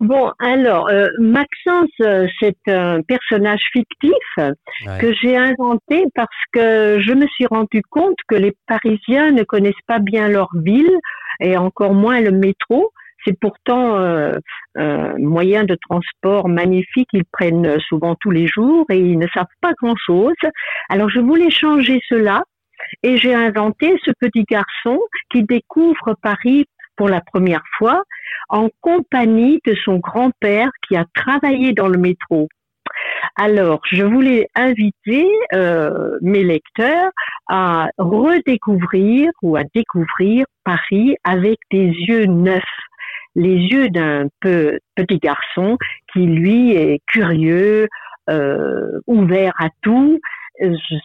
Bon, 0.00 0.30
alors, 0.38 0.88
euh, 0.90 1.08
Maxence, 1.18 1.90
euh, 2.02 2.28
c'est 2.40 2.56
un 2.68 3.02
personnage 3.02 3.62
fictif 3.72 4.12
que 5.00 5.12
j'ai 5.20 5.36
inventé 5.36 6.04
parce 6.14 6.28
que 6.52 7.00
je 7.00 7.12
me 7.12 7.26
suis 7.26 7.46
rendu 7.46 7.82
compte 7.90 8.16
que 8.28 8.36
les 8.36 8.52
Parisiens 8.68 9.32
ne 9.32 9.42
connaissent 9.42 9.74
pas 9.88 9.98
bien 9.98 10.28
leur 10.28 10.50
ville 10.54 10.96
et 11.40 11.56
encore 11.56 11.94
moins 11.94 12.20
le 12.20 12.30
métro. 12.30 12.92
C'est 13.26 13.36
pourtant 13.40 13.96
euh, 13.98 14.38
un 14.76 15.18
moyen 15.18 15.64
de 15.64 15.76
transport 15.88 16.48
magnifique. 16.48 17.08
Ils 17.12 17.24
prennent 17.24 17.80
souvent 17.80 18.14
tous 18.20 18.30
les 18.30 18.46
jours 18.46 18.86
et 18.90 18.98
ils 18.98 19.18
ne 19.18 19.26
savent 19.34 19.46
pas 19.60 19.72
grand-chose. 19.82 20.34
Alors, 20.90 21.10
je 21.10 21.18
voulais 21.18 21.50
changer 21.50 22.00
cela 22.08 22.44
et 23.02 23.16
j'ai 23.16 23.34
inventé 23.34 23.98
ce 24.04 24.12
petit 24.20 24.44
garçon 24.44 25.00
qui 25.30 25.42
découvre 25.42 26.14
Paris 26.22 26.66
pour 26.98 27.08
la 27.08 27.22
première 27.22 27.64
fois 27.78 28.02
en 28.50 28.68
compagnie 28.82 29.60
de 29.64 29.74
son 29.84 29.98
grand-père 29.98 30.68
qui 30.86 30.96
a 30.96 31.06
travaillé 31.14 31.72
dans 31.72 31.88
le 31.88 31.98
métro. 31.98 32.48
Alors, 33.36 33.80
je 33.90 34.02
voulais 34.02 34.48
inviter 34.54 35.28
euh, 35.52 36.18
mes 36.20 36.42
lecteurs 36.42 37.10
à 37.48 37.88
redécouvrir 37.98 39.30
ou 39.42 39.56
à 39.56 39.62
découvrir 39.74 40.44
Paris 40.64 41.14
avec 41.24 41.58
des 41.70 41.86
yeux 41.86 42.26
neufs, 42.26 42.62
les 43.36 43.54
yeux 43.54 43.88
d'un 43.90 44.26
petit 44.40 45.18
garçon 45.18 45.78
qui 46.12 46.26
lui 46.26 46.72
est 46.72 47.00
curieux, 47.06 47.88
euh, 48.28 49.00
ouvert 49.06 49.54
à 49.58 49.68
tout. 49.82 50.18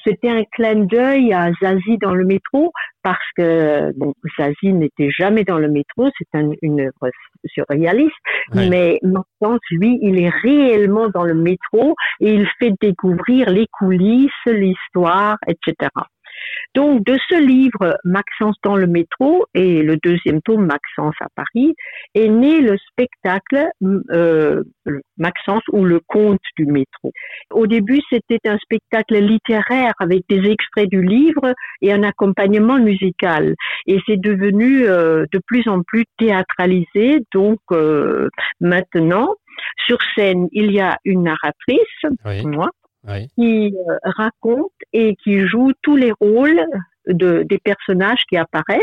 C'était 0.03 0.29
un 0.29 0.43
clin 0.51 0.85
d'œil 0.85 1.33
à 1.33 1.51
Zazie 1.61 1.97
dans 2.01 2.13
le 2.13 2.25
métro 2.25 2.71
parce 3.03 3.17
que 3.37 3.91
bon, 3.97 4.13
Zazie 4.39 4.73
n'était 4.73 5.09
jamais 5.11 5.43
dans 5.43 5.59
le 5.59 5.69
métro, 5.69 6.09
c'est 6.17 6.37
un, 6.37 6.51
une 6.61 6.81
œuvre 6.81 7.11
surréaliste, 7.45 8.11
Ouais. 8.53 8.69
mais 8.69 8.99
Maxence, 9.03 9.59
lui, 9.71 9.99
il 10.01 10.19
est 10.19 10.29
réellement 10.29 11.09
dans 11.09 11.23
le 11.23 11.33
métro 11.33 11.95
et 12.19 12.33
il 12.33 12.47
fait 12.59 12.73
découvrir 12.81 13.49
les 13.49 13.67
coulisses, 13.67 14.31
l'histoire, 14.45 15.37
etc. 15.47 15.89
Donc, 16.75 17.03
de 17.05 17.17
ce 17.29 17.39
livre, 17.39 17.97
Maxence 18.03 18.55
dans 18.63 18.75
le 18.75 18.87
métro 18.87 19.45
et 19.53 19.83
le 19.83 19.97
deuxième 19.97 20.41
tome, 20.41 20.65
Maxence 20.65 21.15
à 21.21 21.27
Paris, 21.35 21.75
est 22.15 22.29
né 22.29 22.61
le 22.61 22.77
spectacle 22.89 23.69
euh, 24.11 24.63
Maxence 25.17 25.63
ou 25.71 25.85
le 25.85 25.99
conte 25.99 26.41
du 26.57 26.65
métro. 26.65 27.11
Au 27.51 27.67
début, 27.67 27.99
c'était 28.09 28.39
un 28.45 28.57
spectacle 28.57 29.17
littéraire 29.17 29.93
avec 29.99 30.23
des 30.29 30.49
extraits 30.49 30.89
du 30.89 31.03
livre 31.03 31.53
et 31.81 31.93
un 31.93 32.03
accompagnement 32.03 32.79
musical. 32.79 33.55
Et 33.85 33.99
c'est 34.07 34.19
devenu 34.19 34.87
euh, 34.87 35.25
de 35.31 35.39
plus 35.45 35.67
en 35.67 35.81
plus 35.83 36.05
théâtralisé. 36.17 37.19
Donc, 37.33 37.59
euh, 37.71 38.29
maintenant, 38.59 39.35
sur 39.85 39.97
scène, 40.15 40.47
il 40.51 40.71
y 40.71 40.79
a 40.79 40.97
une 41.05 41.23
narratrice, 41.23 42.45
moi, 42.45 42.69
Oui. 43.07 43.27
qui 43.35 43.73
euh, 43.75 43.97
raconte 44.03 44.71
et 44.93 45.15
qui 45.23 45.45
joue 45.45 45.71
tous 45.81 45.95
les 45.95 46.13
rôles 46.21 46.63
de, 47.07 47.43
des 47.43 47.57
personnages 47.57 48.23
qui 48.29 48.37
apparaissent, 48.37 48.79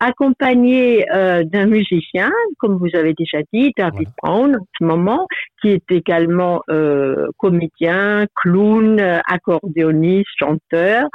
accompagné 0.00 1.10
euh, 1.14 1.42
d'un 1.44 1.66
musicien, 1.66 2.30
comme 2.58 2.76
vous 2.76 2.94
avez 2.94 3.14
déjà 3.14 3.38
dit, 3.52 3.72
David 3.76 4.08
Brown, 4.22 4.56
en 4.56 4.66
ce 4.78 4.84
moment, 4.84 5.26
qui 5.60 5.70
est 5.70 5.90
également 5.90 6.62
euh, 6.68 7.28
comédien, 7.38 8.26
clown, 8.34 9.00
accordéoniste, 9.26 10.28
chanteur, 10.36 11.08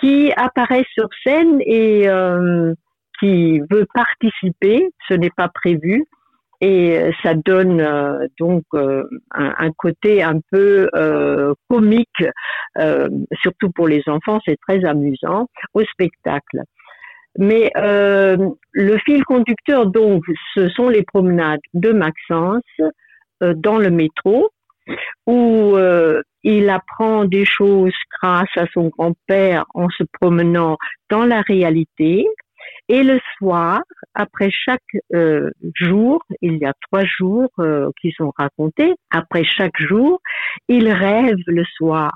qui 0.00 0.32
apparaît 0.36 0.84
sur 0.92 1.08
scène 1.22 1.60
et 1.60 2.08
qui 3.20 3.60
veut 3.70 3.86
participer. 3.94 4.88
Ce 5.08 5.14
n'est 5.14 5.30
pas 5.30 5.48
prévu 5.48 6.04
et 6.60 6.98
euh, 6.98 7.10
ça 7.22 7.34
donne 7.34 7.80
euh, 7.80 8.26
donc 8.38 8.64
euh, 8.74 9.04
un, 9.32 9.70
côté 9.72 10.22
un 10.22 10.40
peu 10.50 10.88
comique, 11.68 12.24
surtout 13.42 13.70
pour 13.70 13.88
les 13.88 14.02
enfants, 14.06 14.40
c'est 14.46 14.58
très 14.66 14.84
amusant 14.84 15.48
au 15.74 15.82
spectacle. 15.84 16.60
Mais 17.36 17.70
le 17.74 18.98
fil 19.04 19.24
conducteur, 19.24 19.86
donc, 19.86 20.22
ce 20.54 20.68
sont 20.68 20.88
les 20.88 21.02
promenades 21.02 21.60
de 21.72 21.90
Maxence 21.92 22.62
dans 23.40 23.78
le 23.78 23.90
métro, 23.90 24.50
où 25.26 25.76
il 26.44 26.70
apprend 26.70 27.24
des 27.24 27.44
choses 27.44 27.94
grâce 28.20 28.56
à 28.56 28.66
son 28.72 28.88
grand-père 28.88 29.64
en 29.74 29.88
se 29.88 30.04
promenant 30.20 30.76
dans 31.10 31.24
la 31.24 31.40
réalité. 31.42 32.26
Et 32.88 33.02
le 33.02 33.18
soir, 33.38 33.80
après 34.14 34.50
chaque 34.50 34.80
euh, 35.14 35.50
jour, 35.74 36.22
il 36.42 36.58
y 36.58 36.66
a 36.66 36.72
trois 36.90 37.04
jours 37.04 37.50
euh, 37.58 37.90
qui 38.00 38.12
sont 38.12 38.32
racontés, 38.36 38.94
après 39.10 39.44
chaque 39.44 39.78
jour, 39.78 40.20
il 40.68 40.90
rêve 40.90 41.38
le 41.46 41.64
soir. 41.76 42.12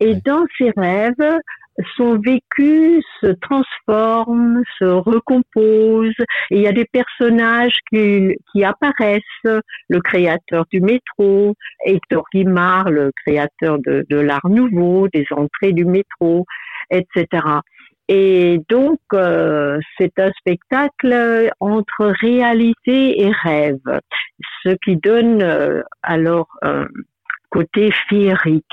Et 0.00 0.14
dans 0.14 0.44
ses 0.58 0.70
rêves, 0.76 1.38
son 1.96 2.18
vécu 2.18 3.02
se 3.20 3.28
transforme, 3.40 4.62
se 4.78 4.84
recompose, 4.84 6.14
et 6.50 6.56
il 6.56 6.60
y 6.60 6.66
a 6.66 6.72
des 6.72 6.84
personnages 6.84 7.76
qui, 7.90 8.36
qui 8.52 8.64
apparaissent, 8.64 9.20
le 9.88 10.00
créateur 10.00 10.66
du 10.70 10.80
métro, 10.80 11.54
Hector 11.84 12.24
Guimard, 12.32 12.90
le 12.90 13.10
créateur 13.24 13.78
de, 13.78 14.04
de 14.08 14.16
l'art 14.16 14.48
nouveau, 14.48 15.08
des 15.08 15.24
entrées 15.30 15.72
du 15.72 15.84
métro, 15.84 16.44
etc. 16.90 17.26
Et 18.14 18.60
donc, 18.68 18.98
euh, 19.14 19.78
c'est 19.96 20.18
un 20.18 20.30
spectacle 20.38 21.50
entre 21.60 22.12
réalité 22.20 23.22
et 23.22 23.32
rêve, 23.32 23.80
ce 24.62 24.76
qui 24.84 24.96
donne 24.96 25.40
euh, 25.40 25.80
alors 26.02 26.48
un 26.60 26.88
côté 27.48 27.90
féerique. 28.10 28.66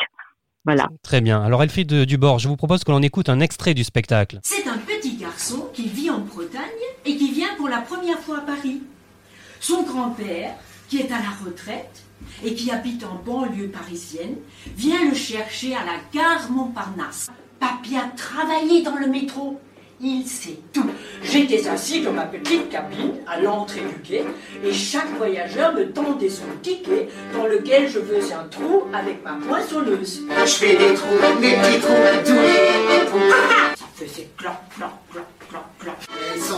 Voilà. 0.65 0.89
Très 1.04 1.21
bien. 1.21 1.41
Alors 1.41 1.63
Elfriede 1.63 2.04
Dubord, 2.04 2.39
je 2.39 2.49
vous 2.49 2.58
propose 2.58 2.84
que 2.84 2.91
l'on 2.91 3.02
écoute 3.02 3.30
un 3.30 3.39
extrait 3.39 3.73
du 3.73 3.86
spectacle. 3.86 4.39
C'est 4.43 4.67
un 4.67 4.78
petit 4.78 5.15
garçon 5.15 5.69
qui 5.73 5.88
vit 5.88 6.10
en 6.10 6.19
Bretagne 6.19 6.62
et 7.06 7.15
qui 7.15 7.32
vient 7.32 7.56
pour 7.56 7.69
la 7.69 7.80
première 7.80 8.19
fois 8.19 8.39
à 8.39 8.41
Paris. 8.41 8.84
Son 9.62 9.84
grand-père, 9.84 10.52
qui 10.89 10.99
est 10.99 11.13
à 11.13 11.17
la 11.17 11.45
retraite 11.45 12.04
et 12.43 12.54
qui 12.56 12.71
habite 12.71 13.06
en 13.06 13.15
banlieue 13.25 13.69
parisienne, 13.69 14.36
vient 14.75 15.08
le 15.08 15.15
chercher 15.15 15.75
à 15.75 15.86
la 15.86 15.95
gare 16.13 16.52
Montparnasse. 16.52 17.30
Papy 17.60 17.95
a 17.98 18.10
travaillé 18.15 18.82
dans 18.82 18.95
le 18.95 19.08
métro. 19.08 19.60
Il 20.02 20.26
sait 20.26 20.58
tout. 20.72 20.89
J'étais 21.22 21.67
assis 21.67 22.02
dans 22.02 22.13
ma 22.13 22.24
petite 22.24 22.69
cabine 22.69 23.15
à 23.28 23.41
l'entrée 23.41 23.82
du 23.82 23.95
quai 24.02 24.24
et 24.63 24.72
chaque 24.72 25.13
voyageur 25.17 25.74
me 25.74 25.91
tendait 25.91 26.30
son 26.30 26.45
ticket 26.62 27.10
dans 27.36 27.45
lequel 27.45 27.89
je 27.89 28.00
faisais 28.00 28.34
un 28.34 28.45
trou 28.45 28.84
avec 28.93 29.22
ma 29.26 29.34
poinçonneuse. 29.45 30.22
Je 30.45 30.52
fais 30.52 30.78
des 30.78 30.93
trous, 30.93 31.17
des 31.41 31.52
petits 31.52 31.80
trous, 31.82 31.93
tous 32.26 32.32
les 32.32 33.06
trous. 33.08 33.19
Ça 33.76 33.86
faisait 33.93 34.30
clop, 34.38 34.52
clop, 34.74 34.88
clop, 35.12 35.26
clop, 35.50 35.63
clop. 35.80 35.95
Elles 36.34 36.54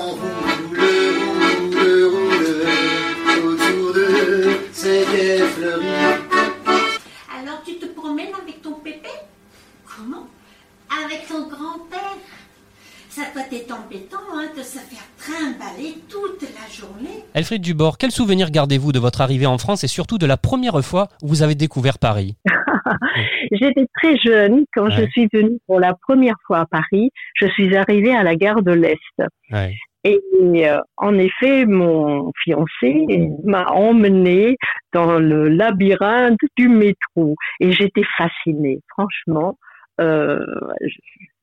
Ça 13.22 13.28
doit 13.34 13.44
être 13.52 13.72
embêtant 13.72 14.18
hein, 14.34 14.48
de 14.58 14.64
se 14.64 14.80
faire 14.80 15.06
trimballer 15.16 15.94
toute 16.10 16.42
la 16.42 16.68
journée. 16.74 17.24
Elfriede 17.36 17.62
Dubord, 17.62 18.00
quel 18.00 18.10
souvenir 18.10 18.50
gardez-vous 18.50 18.92
de 18.92 18.98
votre 18.98 19.22
arrivée 19.22 19.46
en 19.46 19.60
France 19.60 19.84
et 19.84 19.88
surtout 19.88 20.18
de 20.18 20.26
la 20.26 20.38
première 20.38 20.84
fois 20.84 21.08
où 21.22 21.28
vous 21.28 21.44
avez 21.44 21.54
découvert 21.54 22.00
Paris? 22.00 22.36
J'étais 23.52 23.86
très 23.94 24.18
jeune 24.18 24.66
quand 24.74 24.90
je 24.90 25.06
suis 25.12 25.30
venue 25.32 25.60
pour 25.68 25.80
la 25.80 25.94
première 26.08 26.38
fois 26.48 26.62
à 26.62 26.66
Paris. 26.66 27.12
Je 27.36 27.46
suis 27.46 27.78
arrivée 27.78 28.16
à 28.16 28.24
la 28.24 28.36
gare 28.36 28.64
de 28.64 28.72
l'Est. 28.72 29.30
Ouais. 29.52 29.76
Et 30.04 30.20
euh, 30.36 30.80
en 30.98 31.16
effet, 31.20 31.68
mon 31.68 32.32
fiancé 32.44 33.06
m'a 33.44 33.66
emmenée 33.66 34.58
dans 34.94 35.20
le 35.20 35.48
labyrinthe 35.48 36.40
du 36.58 36.70
métro 36.70 37.36
et 37.60 37.72
j'étais 37.72 38.06
fascinée. 38.18 38.80
Franchement, 38.90 39.60
euh, 40.02 40.46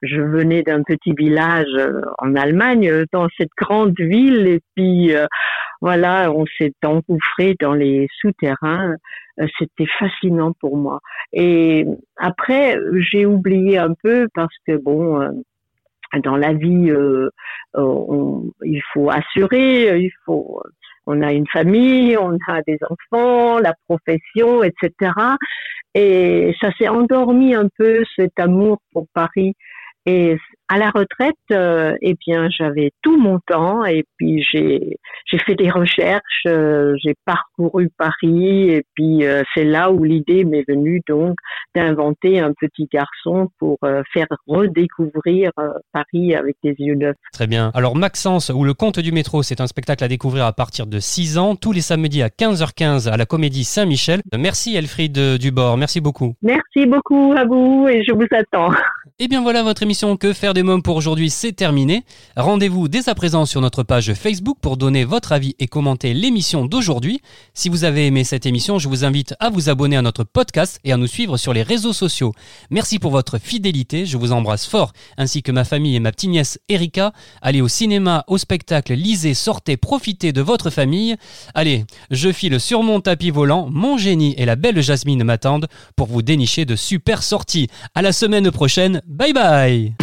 je, 0.02 0.20
venais 0.20 0.62
d'un 0.62 0.82
petit 0.82 1.12
village 1.12 1.66
euh, 1.76 2.02
en 2.18 2.34
Allemagne, 2.34 2.88
euh, 2.90 3.04
dans 3.12 3.28
cette 3.38 3.52
grande 3.56 3.94
ville, 3.98 4.46
et 4.46 4.60
puis 4.74 5.12
voilà, 5.80 6.32
on 6.32 6.44
s'est 6.58 6.72
engouffré 6.84 7.54
dans 7.60 7.74
les 7.74 8.08
souterrains. 8.20 8.96
C'était 9.58 9.86
fascinant 9.98 10.52
pour 10.60 10.76
moi. 10.76 11.00
Et 11.32 11.86
après, 12.16 12.76
j'ai 12.98 13.26
oublié 13.26 13.78
un 13.78 13.94
peu 14.02 14.26
parce 14.34 14.54
que 14.66 14.76
bon. 14.76 15.20
dans 16.24 16.36
la 16.36 16.52
vie, 16.52 16.92
il 17.76 18.82
faut 18.92 19.10
assurer, 19.10 20.00
il 20.00 20.10
faut, 20.24 20.60
on 21.08 21.22
a 21.22 21.32
une 21.32 21.46
famille, 21.46 22.16
on 22.18 22.36
a 22.48 22.60
des 22.66 22.78
enfants, 22.82 23.58
la 23.58 23.74
profession, 23.88 24.62
etc. 24.62 25.12
Et 25.94 26.54
ça 26.60 26.70
s'est 26.78 26.88
endormi 26.88 27.54
un 27.54 27.68
peu 27.78 28.04
cet 28.14 28.38
amour 28.38 28.78
pour 28.92 29.06
Paris. 29.14 29.54
Et 30.06 30.36
à 30.68 30.76
la 30.76 30.90
retraite, 30.90 31.34
euh, 31.50 31.96
eh 32.02 32.14
bien, 32.26 32.48
j'avais 32.50 32.92
tout 33.02 33.18
mon 33.18 33.38
temps 33.46 33.84
et 33.86 34.04
puis 34.16 34.42
j'ai 34.42 34.98
j'ai 35.26 35.38
fait 35.38 35.54
des 35.54 35.70
recherches, 35.70 36.44
euh, 36.46 36.94
j'ai 37.02 37.14
parcouru 37.24 37.90
Paris 37.96 38.70
et 38.70 38.84
puis 38.94 39.24
euh, 39.24 39.42
c'est 39.54 39.64
là 39.64 39.90
où 39.90 40.04
l'idée 40.04 40.44
m'est 40.44 40.64
venue 40.68 41.00
donc 41.08 41.36
d'inventer 41.74 42.40
un 42.40 42.52
petit 42.52 42.88
garçon 42.92 43.48
pour 43.58 43.78
faire 44.12 44.26
redécouvrir 44.46 45.50
Paris 45.92 46.34
avec 46.34 46.56
des 46.62 46.74
yeux 46.78 46.94
neufs. 46.94 47.16
Très 47.32 47.46
bien. 47.46 47.70
Alors 47.74 47.96
Maxence 47.96 48.50
ou 48.54 48.64
le 48.64 48.74
Conte 48.74 49.00
du 49.00 49.12
métro, 49.12 49.42
c'est 49.42 49.60
un 49.60 49.66
spectacle 49.66 50.04
à 50.04 50.08
découvrir 50.08 50.44
à 50.44 50.52
partir 50.52 50.86
de 50.86 50.98
6 50.98 51.38
ans, 51.38 51.56
tous 51.56 51.72
les 51.72 51.80
samedis 51.80 52.22
à 52.22 52.28
15h15 52.28 53.10
à 53.10 53.16
la 53.16 53.26
Comédie 53.26 53.64
Saint-Michel. 53.64 54.20
Merci 54.36 54.76
Elfriede 54.76 55.38
Dubord, 55.38 55.76
merci 55.76 56.00
beaucoup. 56.00 56.34
Merci 56.42 56.86
beaucoup 56.86 57.34
à 57.36 57.44
vous 57.44 57.86
et 57.88 58.02
je 58.04 58.12
vous 58.12 58.26
attends. 58.32 58.70
Et 59.20 59.26
bien 59.26 59.42
voilà, 59.42 59.64
votre 59.64 59.82
émission 59.82 60.16
Que 60.16 60.32
faire 60.32 60.54
des 60.54 60.62
mômes 60.62 60.84
pour 60.84 60.94
aujourd'hui, 60.94 61.28
c'est 61.28 61.50
terminé. 61.50 62.04
Rendez-vous 62.36 62.86
dès 62.86 63.08
à 63.08 63.16
présent 63.16 63.46
sur 63.46 63.60
notre 63.60 63.82
page 63.82 64.14
Facebook 64.14 64.58
pour 64.60 64.76
donner 64.76 65.04
votre 65.04 65.32
avis 65.32 65.56
et 65.58 65.66
commenter 65.66 66.14
l'émission 66.14 66.66
d'aujourd'hui. 66.66 67.20
Si 67.52 67.68
vous 67.68 67.82
avez 67.82 68.06
aimé 68.06 68.22
cette 68.22 68.46
émission, 68.46 68.78
je 68.78 68.88
vous 68.88 69.04
invite 69.04 69.34
à 69.40 69.50
vous 69.50 69.70
abonner 69.70 69.96
à 69.96 70.02
notre 70.02 70.22
podcast 70.22 70.78
et 70.84 70.92
à 70.92 70.96
nous 70.96 71.08
suivre 71.08 71.36
sur 71.36 71.52
les 71.52 71.64
réseaux 71.64 71.92
sociaux. 71.92 72.32
Merci 72.70 73.00
pour 73.00 73.10
votre 73.10 73.38
fidélité, 73.38 74.06
je 74.06 74.16
vous 74.16 74.30
embrasse 74.30 74.66
fort, 74.66 74.92
ainsi 75.16 75.42
que 75.42 75.50
ma 75.50 75.64
famille 75.64 75.96
et 75.96 76.00
ma 76.00 76.12
petite 76.12 76.30
nièce 76.30 76.60
Erika. 76.68 77.12
Allez 77.42 77.60
au 77.60 77.66
cinéma, 77.66 78.22
au 78.28 78.38
spectacle, 78.38 78.94
lisez, 78.94 79.34
sortez, 79.34 79.76
profitez 79.76 80.30
de 80.30 80.42
votre 80.42 80.70
famille. 80.70 81.16
Allez, 81.54 81.86
je 82.12 82.30
file 82.30 82.60
sur 82.60 82.84
mon 82.84 83.00
tapis 83.00 83.30
volant, 83.30 83.66
mon 83.68 83.98
génie 83.98 84.36
et 84.38 84.44
la 84.44 84.54
belle 84.54 84.80
Jasmine 84.80 85.24
m'attendent 85.24 85.66
pour 85.96 86.06
vous 86.06 86.22
dénicher 86.22 86.64
de 86.66 86.76
super 86.76 87.24
sorties. 87.24 87.66
À 87.96 88.02
la 88.02 88.12
semaine 88.12 88.52
prochaine, 88.52 89.02
bye 89.08 89.32
bye 89.32 89.94